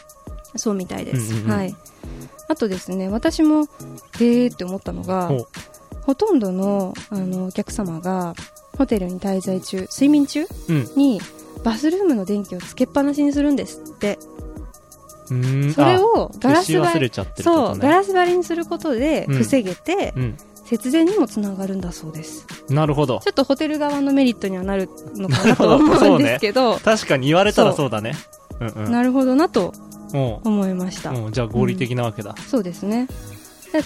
[0.57, 1.51] そうみたいです、うんうんうん。
[1.53, 1.77] はい。
[2.49, 3.69] あとですね私も
[4.19, 5.31] へえって思ったのが
[6.03, 8.35] ほとんどのあのお客様が
[8.77, 10.47] ホテルに滞在中睡眠中？
[10.69, 10.91] うん。
[10.97, 11.21] に
[11.65, 14.19] バスルームの電気をつけっぱなしにするんですって。
[15.27, 15.35] そ
[15.85, 17.11] れをガラス張りね。
[17.37, 20.37] そうガラス張りにすることでうん防げて、うん。
[20.65, 23.29] 節電にもつながるんだそうですなるほどち。
[23.29, 28.15] ょっとホテル側のメリットにはなるのかなと思うんですけど確かに言われたらそうだね。
[28.61, 28.93] うんうん。
[28.93, 29.73] なるほどなと
[30.13, 32.37] も思いました、じゃあ合理的なわけだ。
[32.47, 33.09] そうですね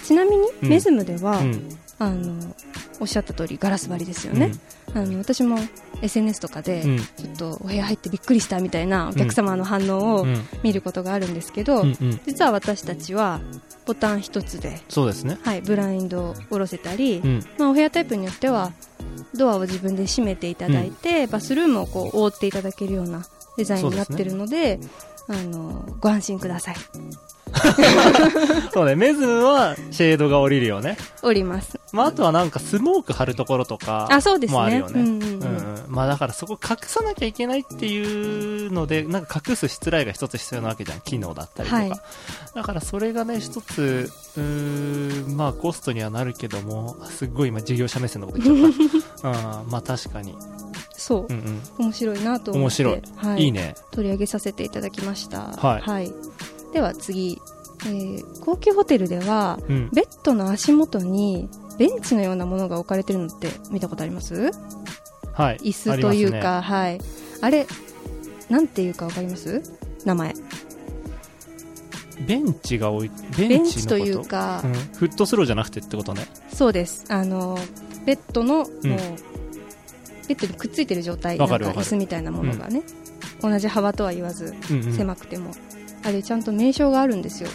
[0.02, 1.68] ちなみにうんメズムでは、うん。
[2.06, 2.54] あの
[3.00, 4.52] おっしゃった通りガラス張りですよね、
[4.94, 5.58] あの私も
[6.02, 6.98] SNS とかで、うん。
[6.98, 10.36] ちょっとお部屋入ってびっくりしたみたいなお客様の反応をうん。
[10.62, 11.88] 見ることがあるんですけど、うん。
[11.88, 12.20] うん。
[12.26, 13.40] 実は私たちは
[13.86, 15.38] ボタン一つで、そうですね。
[15.42, 17.44] はい、ブラインドを下ろせたり、うん。
[17.58, 18.72] まあ、お部屋タイプによっては
[19.34, 23.24] ドアを自分で閉めていただいて、バスルームをこう覆っていただけるような
[23.56, 24.80] デザインになってるので
[25.28, 26.76] あのご安心ください
[28.72, 30.96] そうね、メズムはシェードが降りるよね。
[31.22, 35.00] おりますまあ、あとはなんかスモーク貼るところとか、あそうですねもあるよね。
[35.00, 41.00] うんうんうんうんうんまあだからそこ隠さなきゃいけないっていうので、なんか隠すしつらいが一つ必要なわけじゃん。
[41.02, 41.82] 機能だったりとか。
[41.82, 41.92] はい
[42.54, 49.60] だからそれがね、一つ、うーん、まあコストにはなるけども、すっごい今事業者目線のこと言っちゃった。
[49.62, 50.36] うん、まあ確かに。
[50.96, 51.86] そううんうん。
[51.86, 53.74] 面白いなと思って面白い。、はいいね。
[53.90, 56.12] 取り上げさせていただきましたはい
[56.74, 57.40] では次、
[57.86, 59.90] えー高級ホテルではうん。
[59.90, 64.50] ベッドの足元にベンチのようなものが置かれてるのって見たことあります？
[65.32, 65.56] はい。
[65.58, 67.00] 椅子というか、はい。
[67.40, 67.66] あれ
[68.50, 69.62] なんていうかわかります？
[70.04, 70.34] 名前。
[72.26, 76.26] ベンチが置いベベンンチというか、うん、フットスローじゃなくてってことね。
[76.52, 77.04] そうです。
[77.08, 77.58] あの
[78.04, 78.90] ベッドの、うん。
[78.90, 78.98] もう
[80.28, 81.38] ベッドにくっついてる状態。
[81.38, 82.82] なんか椅子みたいなものがね、
[83.40, 84.92] 同じ幅とは言わずうんうん。
[84.92, 85.50] 狭くても、
[86.04, 87.48] あれちゃんと名称があるんですよ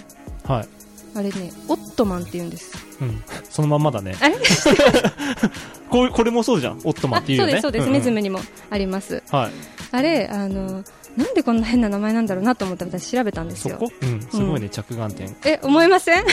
[0.46, 0.68] はい。
[1.16, 3.24] あれねオットマンって言うんですうん。
[3.50, 4.16] そのまんまだね。
[4.20, 4.36] あれ
[5.90, 6.74] こうこれもそうじゃん。
[6.84, 7.62] オットマンあっていうよね。
[7.62, 9.52] そうですそうです、んんメズムにもありますはい。
[9.92, 10.84] あれあの
[11.18, 13.92] なんでこんな変な名前なんだろうなと思って私調べたんですよそこ？
[14.02, 14.22] うん。
[14.22, 15.36] すごいね、着眼点。
[15.46, 16.20] え思いません？
[16.20, 16.28] 違オ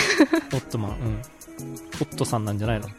[0.56, 0.90] ットマン。
[0.92, 0.96] うん。
[2.00, 2.86] オットさんなんじゃないの？
[2.86, 2.90] う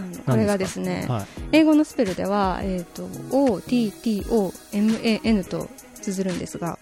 [0.00, 1.26] のこれがですねはい。
[1.52, 5.68] 英語のスペルでは、えー、と OTTOMAN と
[6.02, 6.78] 綴るんですが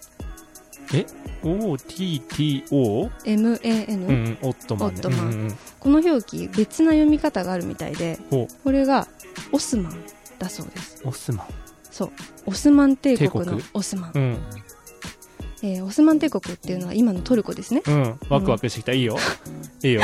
[0.93, 1.07] え
[1.43, 3.03] ?O-T-T-O?
[3.05, 4.39] うん MAN、うん。
[4.43, 5.01] オットマンね。
[5.01, 9.07] トマンうんうんこの表記別な読み方があるみたいでほこれが
[9.53, 10.03] オスマン
[10.39, 11.09] だそうですう。
[11.09, 11.47] オスマン。
[11.91, 12.11] そう
[12.47, 14.39] オスマン帝国のオスマン、うん。
[15.63, 18.19] えーオスマン帝国っていうのは今のトルコですねうん。
[18.29, 18.93] ワクワクしてきた。
[18.93, 19.17] いいよ。
[19.83, 20.03] いいよ。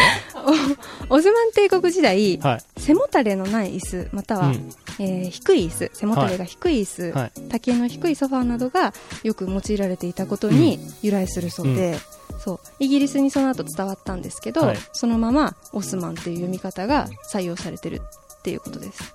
[1.09, 2.81] オスマン帝国時代はい。
[2.81, 4.71] 背もたれのない椅子または、うん。
[4.99, 7.33] えー低い椅子背もたれが低い椅子、はい。
[7.49, 11.99] 竹の低いソファーなどがよく用いられていたことに由来するそうで、
[12.39, 12.61] そう。
[12.79, 14.79] イギリスにその後伝わったんですけど、はい。
[14.93, 19.15] そのままオスマンっていう読み方が採用されてるっていうことです。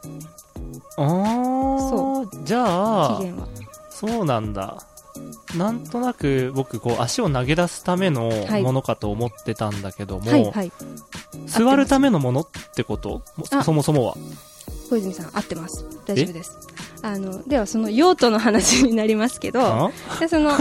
[0.98, 2.44] あー。
[2.44, 3.48] じゃあ起、源は。
[3.90, 4.84] そうなんだ。
[5.56, 8.64] なんとなく僕、こう、足を投げ出すためのはい。
[8.64, 10.72] ものかと思ってたんだけども、はいはい。
[11.48, 13.22] 座るためのものってこと？
[13.64, 14.18] そもそもは。
[14.90, 15.86] 小泉さん合ってます。
[16.06, 16.58] 大丈夫です。
[17.02, 19.92] あのではその用途の話になりますけどあ？
[20.20, 20.52] でその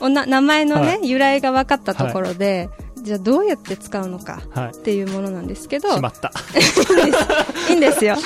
[0.00, 2.68] おな名前のね、は由来が分かったところで、
[3.06, 4.76] じゃあどうやって使うのかはい。
[4.76, 5.94] っていうものなんですけど。
[5.94, 6.32] しまった。
[7.70, 8.04] いいんです。
[8.04, 8.16] よ。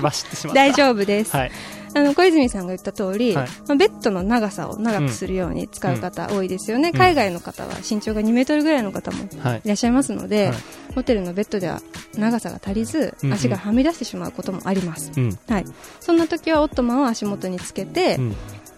[0.54, 1.52] 大丈夫です、はい。
[1.94, 3.48] あの小泉さんが言った通り、はい。
[3.66, 6.98] まあ、ベッドの長さを長くするように使う方多いですよね、うん。
[6.98, 9.62] 海外の方は身長が2メートルぐらいの方もはい。
[9.64, 9.68] い。
[9.68, 10.56] らっしゃいますので、はい。
[10.94, 11.80] ホテルのベッドでは
[12.16, 13.30] 長さが足りず、うん。
[13.30, 13.34] うん。
[13.34, 15.38] 足がはみ出してしまうこともあります、うん。
[15.48, 15.64] はい、
[16.00, 18.36] そんな時はオットマンを足元につけて、うん。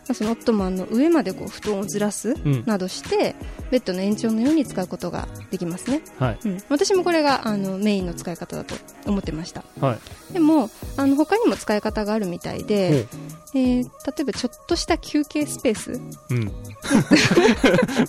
[0.08, 2.64] まあそのオットマンの上までこう布団をずらすうん。
[2.66, 3.34] などして
[3.70, 6.38] ベッドの延長のように使うことができますね、はい。
[6.44, 8.74] うん、私もこれがあのメインの使い方だと
[9.06, 10.32] 思ってましたはい。
[10.32, 13.06] でもあの他にも使い方があるみたいで、
[13.54, 16.52] えー例えばちょっとした休憩スペースうん。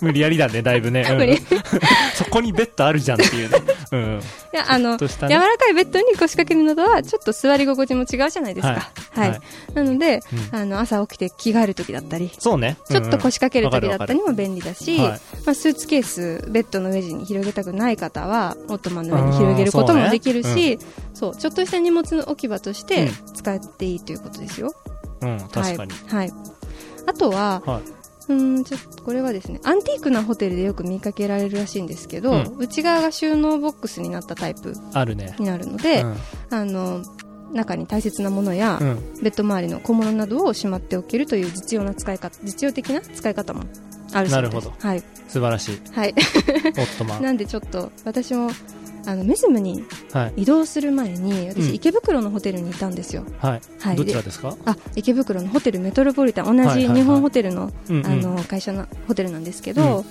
[0.00, 1.06] 無理やりだね、だいぶね。
[1.08, 1.34] うん
[2.14, 3.58] そこにベッドあるじゃんっていうね。
[3.94, 4.20] うん。
[4.52, 5.08] やあのね。
[5.08, 8.92] 柔らかいベッドに腰掛けるのとはちょっと座り心地も違うじゃないですか。
[9.12, 9.40] はい、はい。
[9.74, 10.20] なので、
[10.52, 10.58] うん。
[10.60, 12.78] あの朝起きて着替える時だったりそうね。
[12.88, 15.20] ちょっと腰掛ける時だったりも便利だし、はい。
[15.44, 20.78] まあ、スーツケースベッドの上地に広げたくない方はオットマンの上に広げることもできるあーし
[21.14, 24.74] そう,、ちょっとした荷物の置き場としてうん使っていいということですよ、
[25.20, 25.92] うん、確かに。
[25.92, 26.32] はい、はい、
[27.06, 28.03] あとははい。
[28.28, 35.34] うーんちょっとこれはですねアンティークなホテルでよく見かけられるらしいんですけど、うん内側が収納ボックスになったタイプあるね。
[35.38, 36.16] になるので、うん
[36.50, 37.02] あの
[37.52, 39.22] 中に大切なものや、うん。
[39.22, 43.68] ベッド周りの小物などをしまっておけるという実用な使い方実用的な使い方もある
[44.12, 45.80] そうですなるほどはい、素晴らしい。
[45.92, 47.22] はい、 オットマン。
[47.22, 48.50] なんでちょっと私も
[49.06, 50.42] あのメズムにはい。
[50.42, 51.74] 移動する前に私、うん。
[51.74, 53.60] 池袋のホテルにいたんですよ、はい。
[53.80, 54.56] はい、どちらでですか？
[54.64, 58.06] あ池袋のホテルメトロポリタン同じ日本ホテルの,、うんうん。
[58.06, 60.04] あの会社のホテルなんですけど、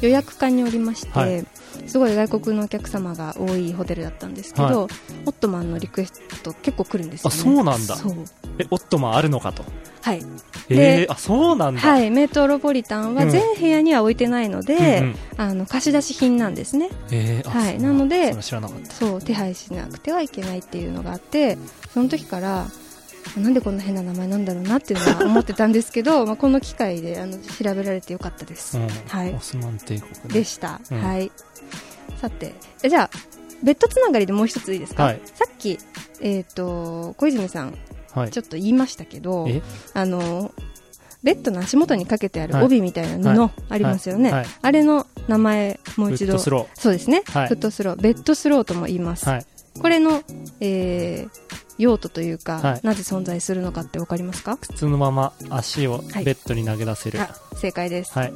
[0.00, 1.46] 予約館におりまして、はい。
[1.86, 4.74] すごい外国のお客様が多いホテルだったんですけど、はい。
[4.74, 7.96] オットマンのリクエスト結構来るんですよ、ね、あそうなんだ。
[7.96, 8.14] そう。
[8.58, 9.64] え、オットマンあるのかと。
[10.02, 10.22] はい
[10.70, 11.80] えー、あ、そうなんだ。
[11.80, 13.30] はい、メトロポリタンはうん。
[13.30, 15.16] 全部屋には置いてないので、うんうん。
[15.36, 16.90] あの貸し出し品なんですね。
[17.10, 21.58] えー、あはいなのでそう手配しなくてはいけないっていうのがあって
[21.92, 22.66] その時から
[23.36, 28.88] なんでこんな変な名前なんだろうなっていうのは思ってたんですけど まあこの機会であの調べられてよかったです、うん。
[29.08, 29.34] はい。
[29.34, 30.10] オスマン帝国ね。
[30.28, 31.02] でした、うん。
[31.02, 31.30] はい。
[32.20, 33.10] さてえじゃあ
[33.62, 35.20] ベッドつながりでもう一ついいですか、はい。
[35.34, 35.78] さっき、
[36.20, 37.76] えっと小泉さんはい
[38.30, 38.38] ち。
[38.38, 39.62] ょっと言いましたけど、え？
[39.94, 40.52] あの
[41.22, 42.64] ベッドの足元にかけてあるはい。
[42.64, 44.40] 帯みたいな布ありますよね、はい。
[44.40, 44.48] はい。
[44.62, 47.48] あれの名前もう一度そうですね、はい。
[47.48, 48.00] フットスロー。
[48.00, 49.26] ベッドスローとも言います。
[49.80, 50.22] これの、
[50.60, 52.80] えー用途というか、はい。
[52.82, 54.56] なぜ存在するのかってわかりますか？
[54.58, 56.24] 靴のまま足をはい。
[56.24, 57.20] ベッドに投げ出せる。
[57.20, 58.32] あ正解です、はい。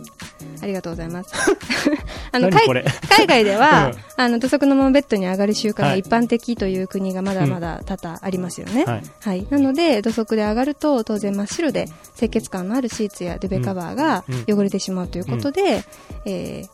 [0.62, 1.30] ありがとうございます。
[2.33, 2.83] あの海
[3.26, 3.94] 外では、うん。
[4.16, 6.00] あの土足のままベッドに上がる習慣がはい。
[6.00, 9.02] 一般的という国がまだまだ多々ありますよね、はい。
[9.20, 9.46] はい。
[9.50, 14.59] なので、土足で上がると、当然真っ白で、清潔感のあるシーツやデベカバーがうん。
[14.59, 15.85] 汚れてしまうということで、
[16.26, 16.68] えー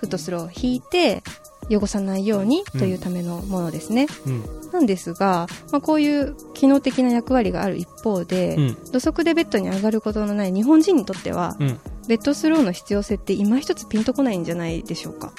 [0.00, 1.22] フットスローを引いて、
[1.70, 4.06] 汚さないようにというためのものですね。
[4.26, 4.42] うん。
[4.72, 8.74] なんですが、まあ、こういう機能的な役割がある一方で、うん。
[8.92, 11.78] 土足でベッドに上がることのない日本人にとっては、うん。
[12.08, 15.32] ベッドスローの必要性って今一つピンとこないんじゃないでしょうか。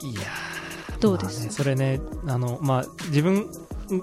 [0.00, 1.38] いやーどうです？
[1.38, 3.48] まあねそれね、あの、まあ、自分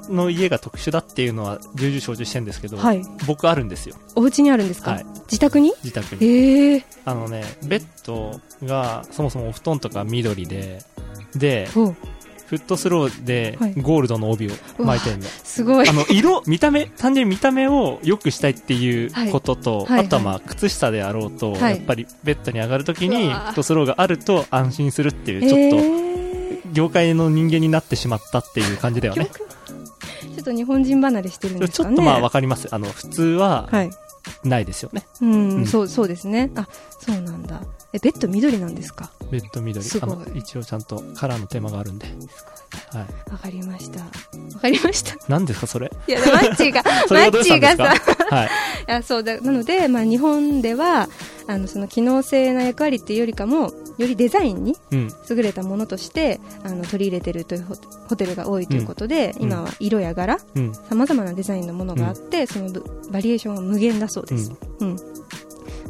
[0.09, 3.01] の家が特殊だっていうのは重々承知してるんですけど、はい。
[3.25, 3.95] 僕あるんですよ。
[4.15, 5.73] お家にあるんですか、はい自宅に？
[5.83, 6.25] 自宅に。
[6.25, 6.83] ええー。
[7.05, 10.79] あのね、ベッドがそもそもお布団とか緑で、
[11.35, 11.93] で、お
[12.47, 15.23] フットスローではいゴールドの帯を巻いてるの。
[15.25, 15.93] すごいあ。
[15.93, 26.09] の、色、見た目、単純に見た目を良くしたいっていうことと、はいはいあとはまあ、靴下であろうと、はいやっぱりベッドに上がるときうに、フットスローがあると安心するっていう、ちょっと、えー
[26.71, 29.27] 業界の人間になってしまったっていう感じだよね。
[30.21, 31.89] ちょっと日本人離れしてるんですかね。
[31.89, 32.67] ちょっとまあわかります。
[32.71, 33.89] あの、普通ははい。
[34.43, 35.07] ないですよね。
[35.21, 36.51] うん、うんそう、そうですね。
[36.55, 36.67] あ、
[36.99, 37.61] そうなんだ。
[37.93, 39.09] え、ベッド緑なんですか？
[39.31, 39.83] ベッド緑。
[39.83, 42.05] すごいあの、一応ちゃんとカラーのテーマがあるんで。
[42.05, 42.11] は
[43.01, 43.31] い。
[43.31, 44.01] わかりました。
[44.01, 44.05] わ
[44.61, 45.15] かりました。
[45.27, 45.89] 何ですか、それ？
[46.07, 47.95] いや、マッチーが、 そマッチーがさ、
[48.29, 48.47] はい。
[48.47, 48.49] い
[48.91, 51.07] や、そうだ、なので、まあ日本では、
[51.47, 55.09] あの、その機能性な役割っていうよりかも、よりデザインにうん。
[55.29, 57.75] 優れたものとして、あの、取り入れてるというホ
[58.07, 60.73] ホテルが多いということで、うん今は色や柄、うん。
[60.89, 64.51] 様々なデザインのものがあって、そのぶバリエーションが無限だそうです。
[64.79, 64.95] うん。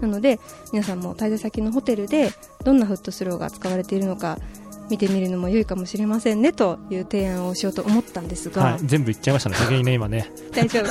[0.01, 0.39] なので、
[0.73, 2.31] 皆さんも滞在先のホテルで、
[2.63, 4.37] どんなフットスローが使われているのか、
[4.89, 8.79] 見てみるのも良いかもしれませんね、という提案をしようと思ったんですが、はい。
[8.85, 10.31] 全部言っちゃいましたね、先にね、今ね。
[10.51, 10.87] 大丈夫。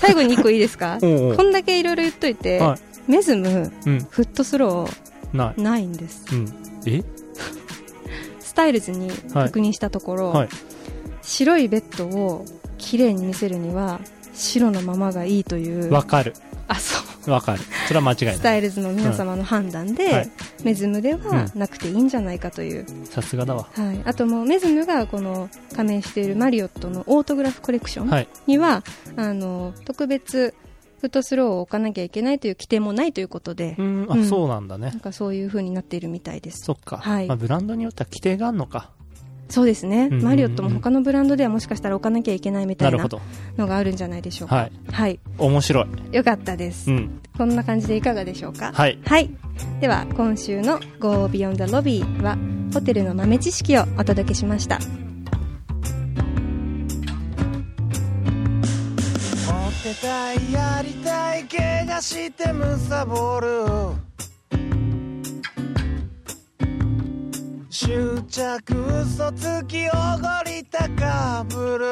[0.00, 0.98] 最後に一個いいですか？
[1.02, 4.06] おうおうこんだけいろいろ言っといて、はメズム、うん。
[4.10, 4.86] フットスロ
[5.32, 6.34] なー、ないんです。
[6.34, 6.38] い。
[6.38, 6.54] うん。
[6.86, 7.02] え？
[8.40, 10.48] スタイルズに確認したところ、はい。
[11.22, 12.44] 白いベッドを
[12.78, 14.00] 綺麗に見せるには、
[14.34, 16.34] 白のままがいいという、わかる。
[16.68, 17.30] あ、そう。
[17.30, 17.60] わかる。
[17.86, 18.38] それは間違いスない。
[18.38, 20.30] タイルズの皆様の判断で、うんはい
[20.64, 23.66] メズムではなくていいんじゃないかという、さすがだわ。
[23.72, 28.28] はい、あともうメズムがこの加盟しているマリオットのオートグラフコレクションはい。
[28.46, 28.82] には、
[29.16, 30.54] あの特別
[31.00, 35.00] フットスローを置かなきゃいけないという規定もないということでう、ん、あ、うんそうなんだねなん。
[35.00, 36.98] かそういう風になっているみたいですそっか。
[36.98, 38.90] はいまあ、ブランドによっては規定があるのか。
[39.48, 43.20] そうですね、うんうんうんマリオットも他のブランドではもしかしたら置かなきゃいけないみたなないるほど。
[43.56, 44.72] のがあるんじゃないでしょうかはい。
[44.92, 45.82] はい、面白
[46.12, 46.16] い。
[46.16, 47.20] よかったです、うん。
[47.36, 48.70] こんな感じでいかがでしょうか？
[48.72, 48.98] はい。
[49.04, 49.28] はい。
[49.80, 52.38] では、今週の Go Beyond the Lobby は、
[52.72, 54.78] ホテルの豆知識をお届けしました。
[59.94, 63.48] てたいやりたい怪我してむさぼる。
[67.70, 68.72] 執着
[69.02, 71.86] 嘘つきおごり高ぶる。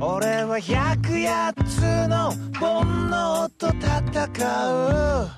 [0.00, 4.26] 俺は百八つの煩悩と戦
[4.70, 5.28] う。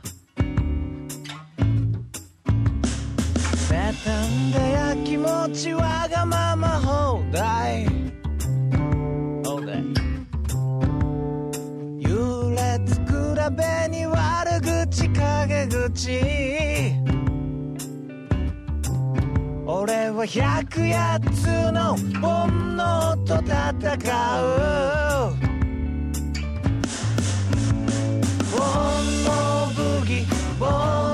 [3.69, 7.96] 妬んでや気持ちわがまま放題。
[13.51, 16.21] べに悪口陰口。
[19.67, 23.53] 俺は百八つの煩悩と戦
[24.43, 24.47] う。
[28.53, 28.61] 煩
[29.25, 29.29] 悩
[29.75, 30.09] 武器
[30.59, 30.71] 煩
[31.03, 31.06] 悩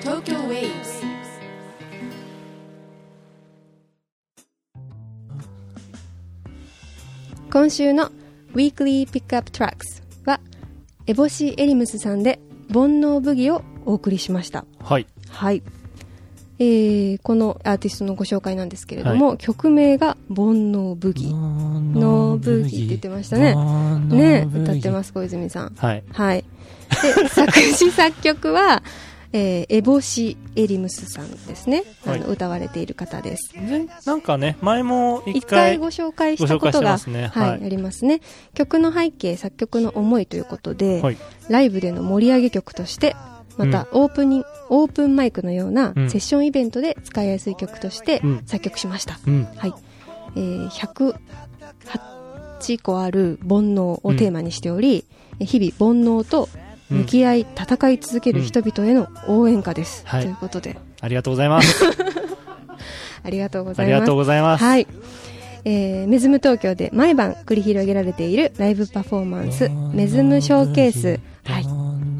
[0.00, 1.02] by Tokyo Waves.
[7.50, 8.10] 今週の
[8.54, 10.40] Weekly Pickup Tracks は
[11.06, 12.38] エボシ・エリムスさんで
[12.72, 14.64] 煩悩ブギをお送りしました。
[14.80, 15.06] はい。
[15.28, 15.62] はい、
[16.58, 23.54] えー、このアーティストのご紹介なんですけれども、曲名が煩悩ブギノーブギって言ってましたね。
[24.06, 25.74] ね歌ってます小泉さん。
[25.74, 26.04] はい。
[26.12, 26.44] はい。
[27.02, 28.82] で作詞作曲は、
[29.32, 32.20] えー、エボシ・エリムスさんですね、あはい。
[32.20, 33.52] の歌われている方です。
[33.54, 37.28] でなんかね、前も一一回回、ご紹介したことが、ね。
[37.28, 37.64] はいはい。
[37.64, 38.20] ありますね。
[38.54, 41.16] 曲の背景作曲の思いということで、はい。
[41.48, 43.14] ライブでの盛り上げ曲として
[43.56, 46.10] またオープニン、オープンマイクのようなうん。
[46.10, 48.42] セッションイベントで使いやすい曲としてうん。
[48.46, 49.46] 作曲しました、うん。
[49.56, 49.74] はい、
[50.36, 55.04] えー、108個ある煩悩をテーマにしており、
[55.38, 56.48] 日々煩悩と
[56.90, 61.84] 向き合い、戦い続ける人々への応援歌です、はいということでありがとうございます。
[63.22, 64.64] ありがとうございますありがとうございます。
[64.64, 64.86] はい。
[65.64, 71.20] えー、メズム東京で毎晩繰り広げられているライブパフォーマンス、メズムショーケース。
[71.44, 71.64] はい。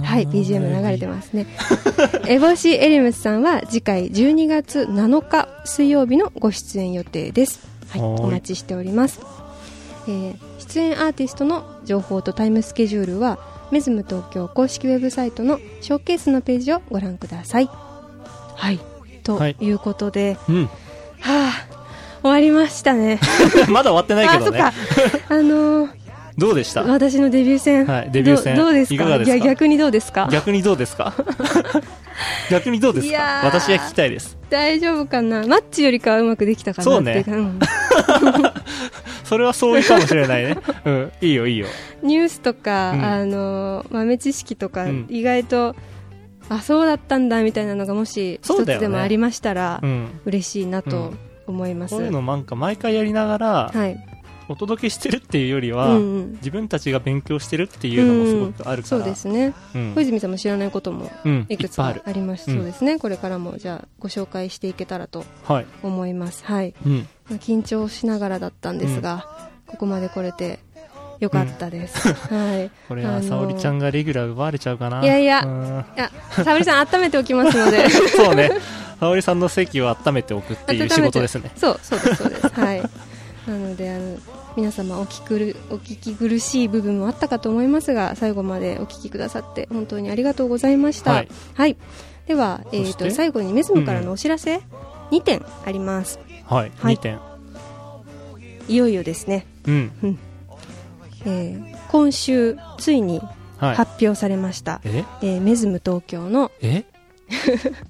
[0.04, 1.46] はい、BGM 流れてますね。
[2.28, 7.60] エボシ・エリムスさんは次回12月7日水曜日のご出演予定です。
[7.88, 9.20] はいお待ちしております。
[10.06, 13.38] えー出演アーティストの情報とタイムスケジュールは、
[13.70, 17.68] メズム東京公式ウェブサイトのショーケースのページをご覧ください。
[18.56, 18.78] はい。
[19.22, 20.64] とはいいうことで、うん。
[20.66, 20.70] は
[21.50, 21.52] あ、
[22.22, 23.20] 終わりましたね。
[23.68, 24.72] まだ終わってないけあ、そどねっか。。
[25.28, 26.00] あのー
[26.38, 26.82] どうでした？
[26.84, 27.84] 私のデビュー戦。
[27.86, 29.38] はいデビュー戦どどうですか？
[29.40, 30.28] 逆にどうですか？
[30.32, 31.12] 逆にどうですか？
[32.50, 33.40] 逆にどうですか？
[33.44, 34.38] 私は聞きたいです。
[34.48, 35.46] 大丈夫かな？
[35.46, 37.58] マッチよりかはうまくできたかなっていうかん
[39.30, 40.56] それは相違かもしれないね。
[40.84, 41.12] うん。
[41.20, 41.68] いいよ、いいよ。
[42.02, 45.76] ニュースとか、うんあのー豆知識とか、うん意外と、
[46.48, 50.20] あ、そうだったんだみたいなのがもし一つでもありましたら、うん。
[50.24, 51.94] 嬉しいなとうん思います。
[51.94, 54.04] こういうのなんか毎回やりながら、はい。
[54.50, 58.96] お届けしてるっていうよりは、うんうん自分たちが勉強してるっていうのもすごくあるから。
[58.96, 59.54] そうですね。
[59.74, 59.94] うん。
[59.94, 61.46] 小泉さんも知らないこともうん。
[61.48, 62.50] いいくつかあります。
[62.50, 62.98] うんそうですね。
[62.98, 65.66] これからもじゃあご紹介していけたらとはい。
[65.84, 66.44] 思います。
[66.44, 66.74] はい。
[66.84, 67.06] うん。
[67.28, 69.26] まあ緊張しながらだったんですが、
[69.66, 70.58] ここまで来れて
[71.20, 72.12] よかったです。
[72.12, 72.70] はい。
[72.88, 75.02] これは、あのー沙織ちゃんがレギュラー奪われちゃうかな。
[75.02, 77.88] いやいやうんいや、沙織さん温めておきますので。
[78.16, 78.50] そうね。
[78.98, 81.50] 沙織さんの席を温めておくっていう仕事ですね。
[81.56, 82.48] そう、そうです、そうです。
[82.48, 82.82] はい。
[83.46, 84.18] なので、あの、
[84.56, 91.12] 皆様お聞き苦るお聞き苦しい部分もあったかと思いますが、最後までお聞きくださって本当にありがとうございました。
[91.12, 91.24] は
[91.54, 91.76] はいい。
[92.26, 94.60] では、えっ、と、最後にメズムからのお知らせ、
[95.10, 96.18] 2点あります。
[96.44, 96.72] はい。
[96.76, 97.18] はい2点。
[98.68, 99.46] いよいよですね。
[99.66, 100.18] うん。
[101.24, 103.20] えー今週、ついに
[103.58, 103.74] はい。
[103.74, 104.80] 発表されました。
[104.84, 105.04] え？
[105.22, 106.84] えーメズム東京のえ？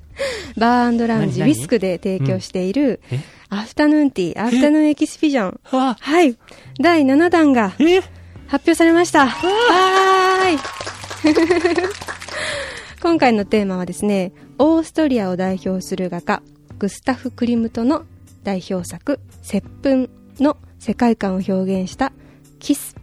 [0.56, 3.18] バーラウンジウィスクで提供している、え？
[3.48, 5.60] アフタヌーンティー、アフタヌーンエキスピジョン。
[5.72, 6.36] あはい。
[6.80, 8.00] 第7弾がえ？
[8.46, 9.28] 発表されました。
[9.28, 10.58] はーい。
[13.02, 16.42] 今回のテーマはですね、オーストリアを代表する画家、
[16.78, 18.04] グスタフ・クリムトの
[18.44, 22.12] 代表作、接吻の世界観を表現した
[22.58, 22.96] キス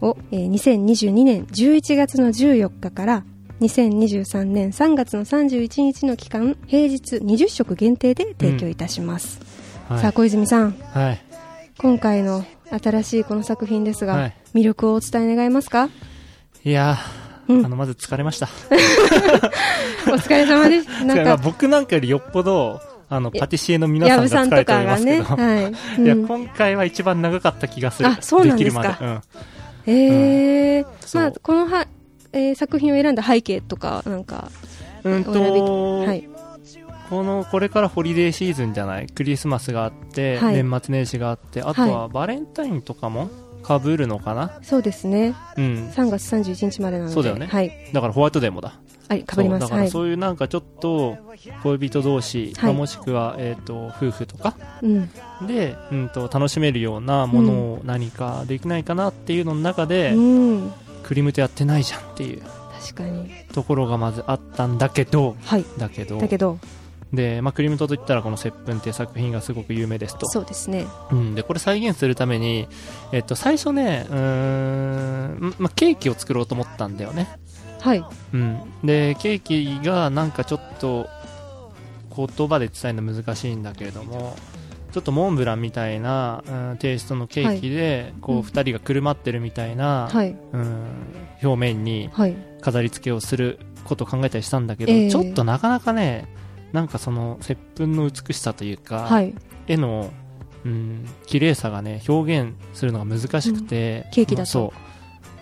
[0.00, 3.24] を、えー2022年11月の14日から
[3.60, 9.40] 2023年3月の31日の期間、平日20食限定で提供いたします。
[9.88, 11.20] はいさあ、小泉さん、はい。
[11.78, 12.44] 今回の
[12.82, 15.90] 新しいこの作品ですが、はい魅力をお伝え願えますか？
[16.64, 18.48] いやー、うんあの、まず疲れました。
[20.08, 20.88] お疲れ様です。
[21.04, 25.60] なんか、僕なんかよりよっぽど、あの、パティシエの皆さんが疲れておりますけど、はい。
[26.02, 28.08] いや、うん今回は一番長かった気がする。
[28.08, 29.04] あそうなんですかきるまで。
[29.04, 29.22] うん。
[29.88, 31.86] えーそうまあ、このは、
[32.36, 34.50] えー作品を選んだ背景とかなんか
[35.04, 36.28] うんと、はい。
[37.08, 39.06] このこれからホリデーシーズンじゃない？
[39.06, 40.54] クリスマスがあって、はい。
[40.56, 43.30] 年末年始があってあとはバレンタインとかも
[43.62, 45.34] かぶるのかな、そうですね。
[45.56, 45.88] うん。
[45.94, 47.46] 3月31日までなのでそうだよね。
[47.46, 47.72] はい。
[47.92, 48.78] だからホワイトデーもだ。
[49.08, 49.60] はいかぶります。
[49.60, 49.84] だかはい。
[49.84, 51.16] らそういうなんかちょっと
[51.62, 52.64] 恋人同士、はい。
[52.64, 54.56] まあもしくは、えー、と夫婦とか？
[54.82, 55.08] うん。
[55.46, 60.72] で、うん、と楽しめるようなものを何かできないかなっていうのの中で、うん
[61.06, 62.42] クリムトやってないじゃんっていう。
[62.80, 63.30] 確かに。
[63.52, 65.36] ところがまずあったんだけど。
[65.44, 65.64] はい。
[65.78, 66.18] だけど。
[66.18, 66.58] だけど。
[67.12, 70.26] で、まあ、クリムトといったらこの「接吻」っていう作品がすごく有名ですと。
[70.26, 70.86] そうですね。
[71.12, 72.66] うん、でこれ再現するために、
[73.12, 77.28] えっと、最初ねうーん、まあ、ケーキを作ろうと思ったんだよね、
[77.80, 78.04] はい。
[78.34, 81.06] うん、でケーキがなんかちょっと
[82.14, 84.36] 言葉で伝えるの難しいんだけれども
[84.96, 88.42] ちょっとモンブランみたいな、うんテイストのケーキで、こううん。
[88.44, 90.34] 2人がくるまってるみたいな、はい。
[90.52, 90.86] うん、
[91.42, 92.34] 表面にはい。
[92.62, 95.10] 飾り付けをすることを考えたりしたんだけど、ええ。
[95.10, 96.32] ちょっとなかなかね
[96.72, 99.34] なんかその接吻の美しさというか、はい。
[99.66, 100.10] 絵の、
[100.64, 104.50] うん、綺麗さがね表現するのが難しくて、ケーキだと。
[104.50, 104.78] そう、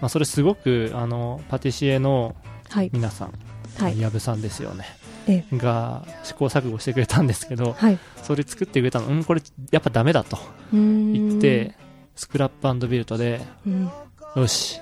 [0.00, 2.34] まあ、それすごくあのパティシエの
[2.70, 2.90] はい。
[2.92, 3.32] 皆さん、
[3.78, 4.00] はい。
[4.00, 4.84] 矢部さんですよね。
[4.84, 5.03] え
[5.52, 7.98] が試行錯誤してくれたんですけどはい。
[8.22, 9.06] それ作ってくれたの。
[9.06, 10.38] うんこれやっぱダメだと
[10.72, 11.74] 言って
[12.14, 13.90] スクラップビルトでうん。
[14.36, 14.80] よし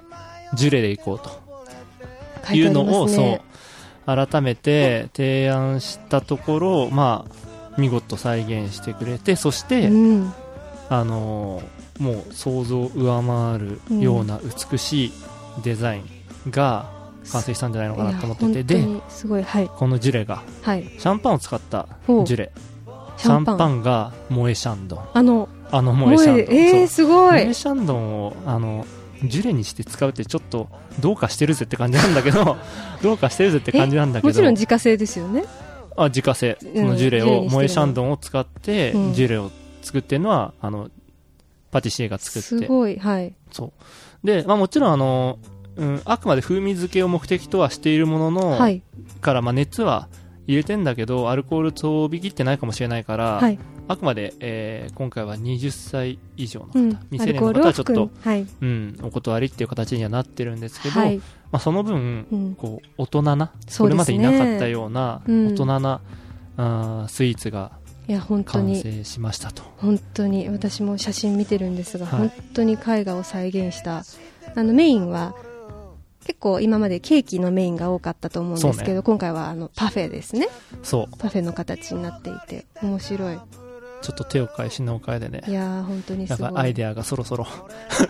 [0.55, 1.40] ジュレでいこうと。
[2.49, 3.40] 書いうのを、ねそう
[4.05, 10.34] 改めて提案したところまあ見事再現してくれてそして、うん。
[10.88, 14.40] あのーもう想像を上回るような
[14.70, 15.12] 美しい
[15.62, 16.05] デザイン
[16.51, 16.90] が
[17.31, 18.83] 完成したんじゃないのかなと思ってて、で
[19.43, 19.68] はい。
[19.68, 20.85] このジュレがはい。
[20.99, 22.53] シャンパンを使ったジュレ。
[23.16, 24.97] シシャンパンが萌えシャンド。
[24.97, 26.53] ンあのあの萌えシャンド。
[26.53, 26.87] ンえー、そう。
[26.89, 28.87] すご萌えいシャンドンをあの
[29.25, 30.68] ジュレにして使うってちょっと
[31.01, 32.57] どうかしてるぜって感じなんだけど
[33.03, 34.29] どうかしてるぜって感じなんだけど。
[34.29, 35.45] もちろん自家製ですよね。
[35.97, 39.14] あ自家製そのジュレジュレにしてるのを萌えシャンドンを使ってうん。
[39.14, 39.51] ジュレを
[39.83, 40.91] 作ってるのはあの
[41.70, 42.49] パティシエが作って。
[42.49, 42.99] すごい。
[42.99, 43.35] はい。
[43.51, 43.73] そ
[44.23, 44.27] う。
[44.27, 45.39] で、まあもちろんあの、
[45.77, 48.83] うん、あくまで風味付けを目的とはしているものの、はい。
[49.20, 50.09] から、まあ熱は
[50.47, 53.59] 入れてんだけど、アルコールとびきってないかもしれないから、はい。
[53.89, 56.91] あくまで、えー今回は20歳以上の方、うん。
[57.11, 58.47] 未成年の方はちょっとはい。
[58.61, 61.18] うん、お断りっていう形にはなってるんですけど、はい。
[61.18, 62.55] まあその分、うん。
[62.55, 65.49] こう、大人な、これまでいなかったような、うん。
[65.49, 66.01] 大人な、
[66.57, 67.73] あースイーツが
[68.09, 69.62] いや本当完に成しましたと。
[69.79, 72.18] 本当に私も写真見てるんですが、はい。
[72.18, 74.05] 本当に絵画を再現した
[74.55, 75.35] あのメインは
[76.25, 79.03] 結構今までケーキのメインが多かったと思うんですけど、ね。
[79.03, 80.49] 今回はあのパフェですね。
[80.83, 81.16] そう。
[81.18, 83.39] パフェの形になっていて面白い。
[84.03, 85.43] ちょっと手を変え品を変えでね。
[85.47, 85.53] い。
[85.53, 86.53] やー本当にすごい。
[86.57, 87.47] アイデアがそろそろ。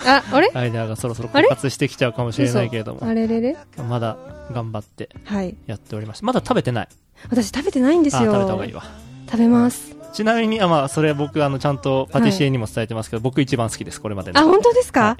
[0.07, 0.51] ああれ？
[0.55, 3.05] アイデアがそろそろ枯渇してきちゃうかもしれないけれども。
[3.05, 3.57] あれれれ？
[3.89, 4.17] まだ
[4.53, 5.55] 頑張ってはい。
[5.67, 6.89] やっておりましてまだ食べてない。
[7.29, 8.83] 私食べてないんですあよ食べた方がいいわ。
[9.27, 9.95] 食べます。
[10.13, 14.41] ちなみにあまあそれ僕あのちゃんとパティシエにも伝えてますけど、僕一番好きですこれまでの。
[14.41, 15.17] あ本当ですか、は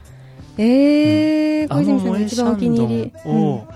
[0.59, 3.13] えー、小泉さんが萌えシャ一番お気に入り。
[3.25, 3.67] を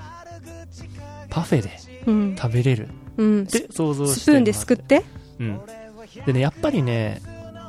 [1.30, 1.70] パフェで
[2.06, 2.88] うん、食べれる。
[3.16, 5.04] うん、って想像してスプーンですくって？
[5.40, 5.60] うん。
[6.24, 7.20] でねやっぱりね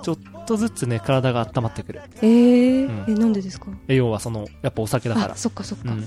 [0.03, 2.01] ちょっとずつね体が温まってくる。
[2.21, 3.07] えー。
[3.07, 3.13] うん。
[3.15, 3.67] えなんでですか？
[3.87, 5.33] え要はそのやっぱお酒だから。
[5.33, 6.05] あそっかそっか、うん。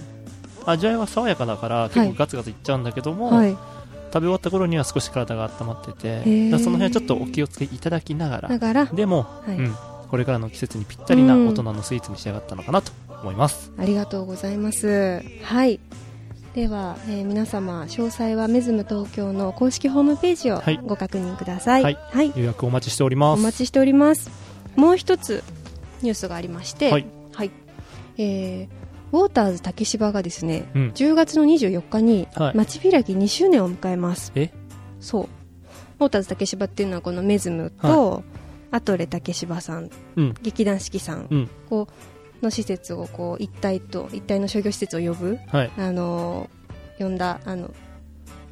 [0.66, 3.56] 味わいは爽やかだから結構ガツガツいっちゃうんだけども、はい。
[4.12, 6.22] 食べ終わった頃には少し体が温まってて
[6.58, 8.48] その辺はちょっとお気をつけいただきながら。
[8.48, 8.86] だから？
[8.86, 9.56] でも、はい。
[9.56, 9.74] うん、
[10.10, 12.92] これからの季節にぴったりなうん大人のスイーツに仕上がったのかなと
[13.22, 15.22] 思います、ありがとうございます。
[15.42, 15.78] はい。
[16.54, 21.82] では、えー皆様、詳細はメズム東京の公式ホームページをはいご確認ください。
[21.84, 22.32] はいはい。
[22.34, 24.30] 予約お待ちしておりますお待ちしております。
[24.74, 25.44] もう一つ
[26.02, 27.06] ニュースがありまして、はい。
[28.18, 28.68] えー
[29.12, 34.30] ウォーターズ竹芝がですね、うん10月の24日にはい街開き2周年を迎えます。
[34.36, 34.52] え？
[35.00, 35.28] そう。
[35.98, 38.22] ウォーターズ竹芝っていうのはこのメズムと、
[38.70, 40.34] アトレ竹芝さん、うん。
[40.42, 41.50] 劇団四季さん、うん。
[41.68, 41.88] こ
[42.42, 45.70] うの施設をこう一体と一体の商業施設を呼ぶはい。
[45.76, 47.70] あのー呼んだあの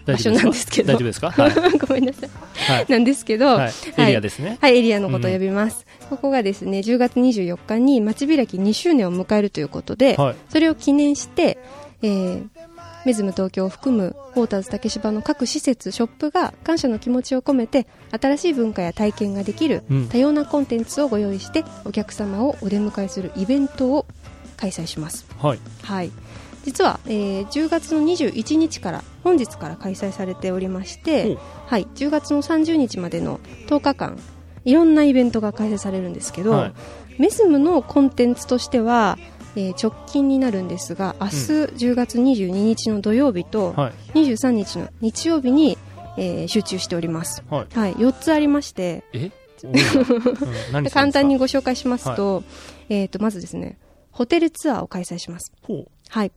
[0.06, 0.94] 場所なんですけど。
[0.94, 1.30] 大丈夫ですか？
[1.30, 2.30] はい、 ごめんなさい。
[2.72, 2.86] はい。
[2.88, 3.70] なんですけど、ははい。
[3.70, 3.72] い、
[4.04, 10.36] エリアですね、エリアのことを呼びます、ここがですね10月24日に街開き2周年を迎えるということで、はい。
[10.48, 11.58] それを記念して、
[12.02, 12.46] えー
[13.08, 20.08] メズム東京を含むウォーターズ竹芝の各施設ショップが感謝の気持ちを込めて新しい文化や体験ができるうん。
[20.10, 24.04] 多様なコンテンツをご用意してお客様をお出迎えするイベントを
[24.58, 25.26] 開催します。
[25.38, 25.58] はい。
[25.84, 26.12] はい、
[26.66, 34.18] 実は、えー10月の21日から本日から開催されておりましほてう、はい、10月の30日までの10日間
[34.66, 36.72] いろんなイベントが開催されるんですけど、はい。
[37.18, 39.16] メズムのコンテンツとしては、
[39.58, 43.92] ええー直近になるんですが明日10月22日の土曜日とはい。
[44.14, 45.76] 23日の日曜日に、
[46.16, 47.78] えー集中しております、はい。
[47.78, 49.04] はい、4つありまして。
[49.12, 49.30] え？
[50.92, 52.44] 簡単にご紹介しますと,、
[52.88, 53.76] えー、とまずですね
[54.12, 55.52] ホテルツアーを開催します。
[56.08, 56.32] はい。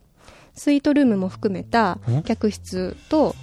[0.55, 3.35] スイートルームも含めたん客室と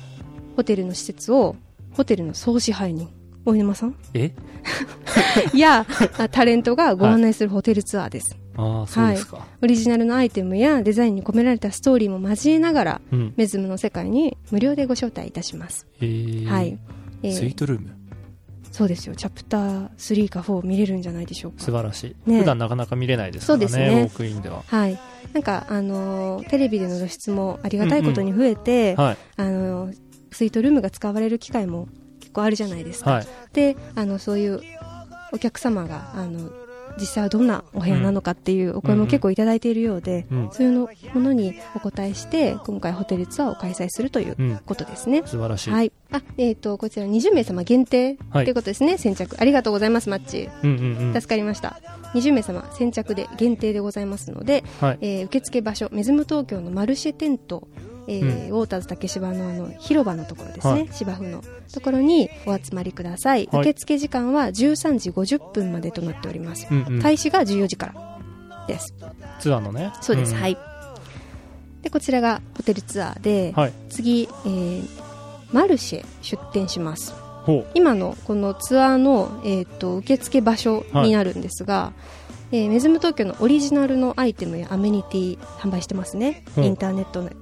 [0.57, 1.55] ホテルの施設を
[1.93, 3.09] ホテルの総支配人、
[3.45, 3.95] 大沼さん？
[4.15, 4.33] え？
[5.55, 5.87] や
[6.19, 8.37] あタレントがご案内するホテルツアーです。
[8.37, 9.47] ああ、そうですか。
[9.63, 13.35] オリジナルのアイテムやデザインに込められたストーリーも交えながら、うん。
[13.37, 15.87] メズムの世界に無料でご招待いたします。
[16.01, 16.79] えーはい。
[17.23, 17.91] えースイートルーム？
[18.71, 19.17] そうですよ。
[19.17, 21.61] チャプター3か4見れるんじゃないでしょうか。
[21.61, 22.31] 素晴らしい。
[22.31, 24.63] ね普段なかなか見れないですからね、そうですねウォークインでは。
[24.67, 24.99] はい。
[25.33, 29.17] なんか、あのーテレビでの露出もありがたいことに増えて、はい。
[29.37, 29.97] あのー
[30.31, 31.89] スイートルームが使われる機会も
[32.21, 33.13] 結構あるじゃないですか。
[33.13, 33.27] はい。
[33.55, 34.61] であのそういう
[35.33, 36.51] お客様があの
[36.99, 44.61] 実際はどんなお部屋なのかっていうお声も結構いただいているようで、うんそういうのものにお答えして今回ホテルツアーを開催するといううん。
[44.65, 45.23] ことですね。
[45.27, 45.71] 素晴らしい。
[45.71, 45.93] はい。
[46.11, 49.37] あ、えっ、と、こちら20名様限定とはいいうことですね、先着。
[49.39, 50.49] ありがとうございます、マッチ。
[50.63, 51.15] うんうんうん。
[51.15, 51.81] 助かりました。
[52.15, 54.99] 20名様先着で限定でございますので、はい。
[55.01, 57.69] えー受付場所、メズム東京のマルシェテント、
[58.09, 60.89] えーウォーターズ竹芝のあの広場のところですね、はい。
[60.93, 63.61] 芝生のところにお集まりください、はい。
[63.63, 67.03] 受付時間は13時50分までとなっております、うんうん。
[67.03, 68.19] 開始が14時から
[68.67, 68.95] です。
[69.41, 69.93] ツアーのね。
[70.01, 70.37] そうです、ん。
[70.37, 70.59] はい。
[71.83, 73.73] でこちらがホテルツアーで、はい。
[73.91, 75.09] 次、えー
[75.53, 77.15] マルシェ出店します。
[77.73, 81.95] 今のこのツアーの、えー、と受付場所になるんですが、
[82.53, 86.61] えーメズム東京のオリジナルのアイテムやアメニティ販売してますね、う。
[86.61, 87.35] んインターネットで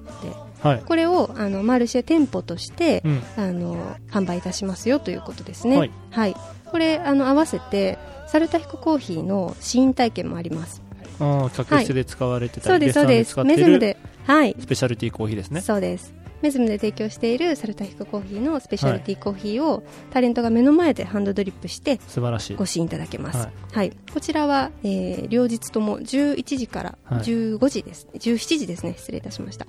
[0.63, 0.83] はい。
[0.85, 3.23] これをあのマルシェ店舗として、うん。
[3.37, 5.91] あの販売いたしますよということですね。
[6.11, 6.37] はい、
[6.67, 7.99] これあの合わせて
[8.29, 10.83] サルタヒココーヒーの試飲体験もあります。
[11.21, 13.19] ああ、客室で使われてたそうり、ですそうです。
[13.19, 14.57] レストランで使ってるメズムではい。
[14.59, 15.61] スペシャルティーコーヒーですね。
[15.61, 16.15] そうです。
[16.43, 22.57] メズムで提供しているサルタヒココーヒーのスペシャルティーコーヒーを、タレントが目の前でハンドドリップして素晴らしい。
[22.57, 22.67] ご。
[22.67, 23.89] 試飲いただけます、ははい。
[23.89, 27.21] いこちらは、えー両日とも11時からはい。
[27.21, 28.95] 15時です、17時ですね。
[28.99, 29.67] 失礼いたしました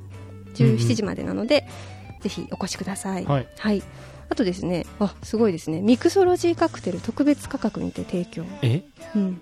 [0.58, 1.68] 17時までなので、
[2.22, 3.84] ぜひお越しください、はい。
[4.30, 5.82] あとですねあすごいですね。
[5.82, 8.84] ミクソロジーカクテル特別価格にて提供、え？
[9.16, 9.42] うん、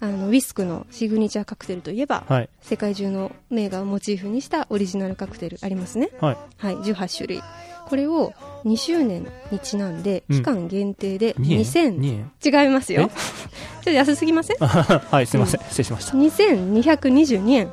[0.00, 2.48] あのウィスクのシグニチャーカクテルといえば、はい。
[2.62, 6.10] 世界中の名画をモチーフにしたオリジナルカクテルありますね。
[6.20, 6.36] はい。
[6.56, 6.76] はい。
[6.76, 7.42] 18種類。
[7.86, 8.32] これを
[8.64, 10.36] 2周年にちなんでうん。
[10.38, 13.08] 期間限定で2円2000、2円違いますよ。
[13.10, 14.56] ちょっと安すぎません？
[14.58, 15.60] はい、すいません。
[15.60, 16.12] 失礼しました。
[16.16, 17.70] 2222円、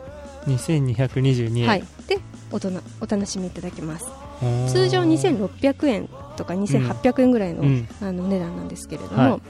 [0.47, 1.67] 2222円。
[1.67, 1.87] はい、で
[2.53, 4.05] おとなお楽しみいただけます。
[4.71, 7.87] 通常2600円とか2800円ぐらいの,、うん。
[8.01, 9.41] あの値段なんですけれども、はい。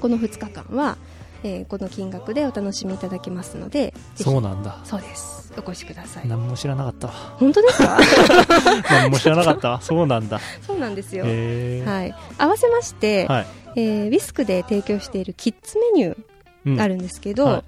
[0.00, 0.96] この2日間は、
[1.44, 4.78] えーこの金額でお楽しみいただけますのでそうなんだ。
[4.84, 5.52] そうです。
[5.56, 6.28] お越しください。
[6.28, 7.12] 何も知らなかったわ。
[7.38, 7.98] 本当ですか？
[8.90, 9.80] 何も知らなかったわ。
[9.82, 10.40] そうなんだ。
[10.66, 11.30] そうなんですよ、は
[12.04, 13.46] い、合わせまして、はい。
[13.76, 17.64] えーウィスクで提供しているキッズメニューあるんですけど、は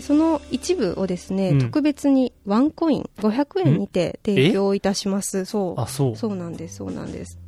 [0.00, 5.44] その一部をですね、うん特別にワンコイン500円にて提供いたします。
[5.44, 5.80] そう。
[5.80, 6.16] あ、そう。
[6.16, 7.38] そうなんです、そうなんです。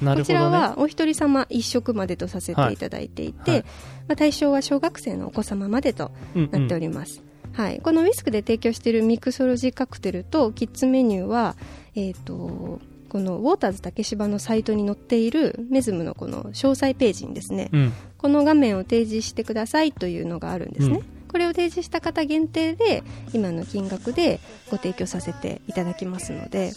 [0.00, 0.14] ね。
[0.14, 3.68] こちらはお一人様一食までとさせていただいていて、はいはい
[4.08, 7.22] まあ、対象は小学生のお子様までとうんなっております。
[7.52, 11.54] はい、このウィスクで提供しているミクソロジーカクテルとキッズメニューは、
[11.94, 17.92] えー、とこのウォーターズ竹芝のサイトに載っているメズムのこの詳細ページにですね、うん。
[18.18, 24.38] この画面を提示してくださいというのがあるんですね、うんこれを提示した方限定で今の金額で
[24.70, 26.70] ご提供させていただきますので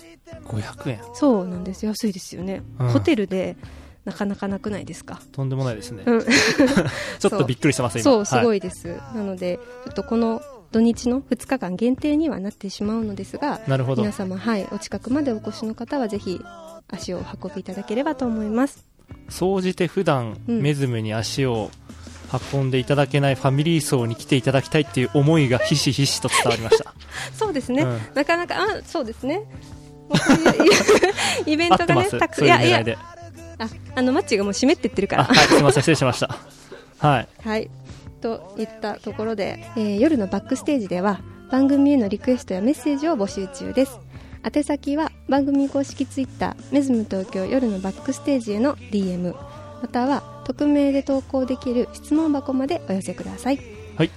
[0.46, 1.00] 500円。
[1.14, 3.56] そうなんです安いですよね、うんホテルで
[4.04, 5.22] なかなかなくないですか？
[5.32, 6.02] とんでもないですね。
[6.08, 8.04] うん ちょっとびっくりしてます、今。
[8.04, 8.58] そうすごい。
[8.58, 10.42] いです、なのでちょっとこの
[10.72, 14.12] 土日の2日間限定にはなってしまうのですがなるほど皆。
[14.12, 16.42] 様はいお近くまでお越しの方はぜひ
[16.88, 18.84] 足をお運びいただければと思います
[19.30, 21.70] 総じて普段、うんメズムに足を
[22.54, 26.94] 運んでいただけないファミリー層に来ていただきたいっていう思いがひしひしと伝わりました。
[27.34, 28.02] そうですね、うん。
[28.14, 29.44] なかなかあそうですね。
[31.46, 32.84] イベントがねたくさんいや。
[33.60, 36.38] ああのマッチがもう湿ってってるかあ、らはい、すいません、失礼しました。
[37.00, 37.28] はい。
[37.44, 37.70] はい。
[38.22, 44.00] といったところで、えー夜のバックステージでは番組へのリクエストやメッセージを募集中です。
[44.44, 49.36] 宛先は番組公式ツイッターメズム東京夜のバックステージへの DM
[49.82, 53.60] または匿名で投稿できる質問箱までお寄せください。
[53.98, 54.12] はい。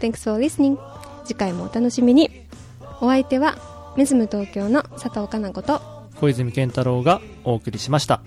[0.00, 0.78] Thanks for listening.
[1.24, 2.30] 次回もお楽しみに。
[3.00, 3.56] お相手は
[3.96, 5.80] メズム東京の佐藤かな子と
[6.16, 8.22] 小泉健太郎がお送りしました。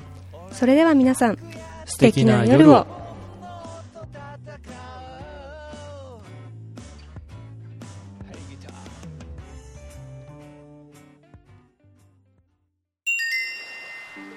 [0.51, 1.37] それでは皆さん
[1.85, 2.85] 素敵な夜を。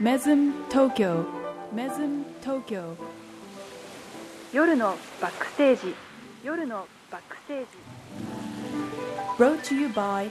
[0.00, 1.37] Mesm Tokyo.
[1.74, 2.96] Mesm Tokyo
[4.52, 5.94] 夜のバックステージ
[6.42, 7.66] 夜のバックステージ
[9.36, 10.30] Brought to you by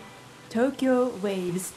[0.50, 1.74] Tokyo Waves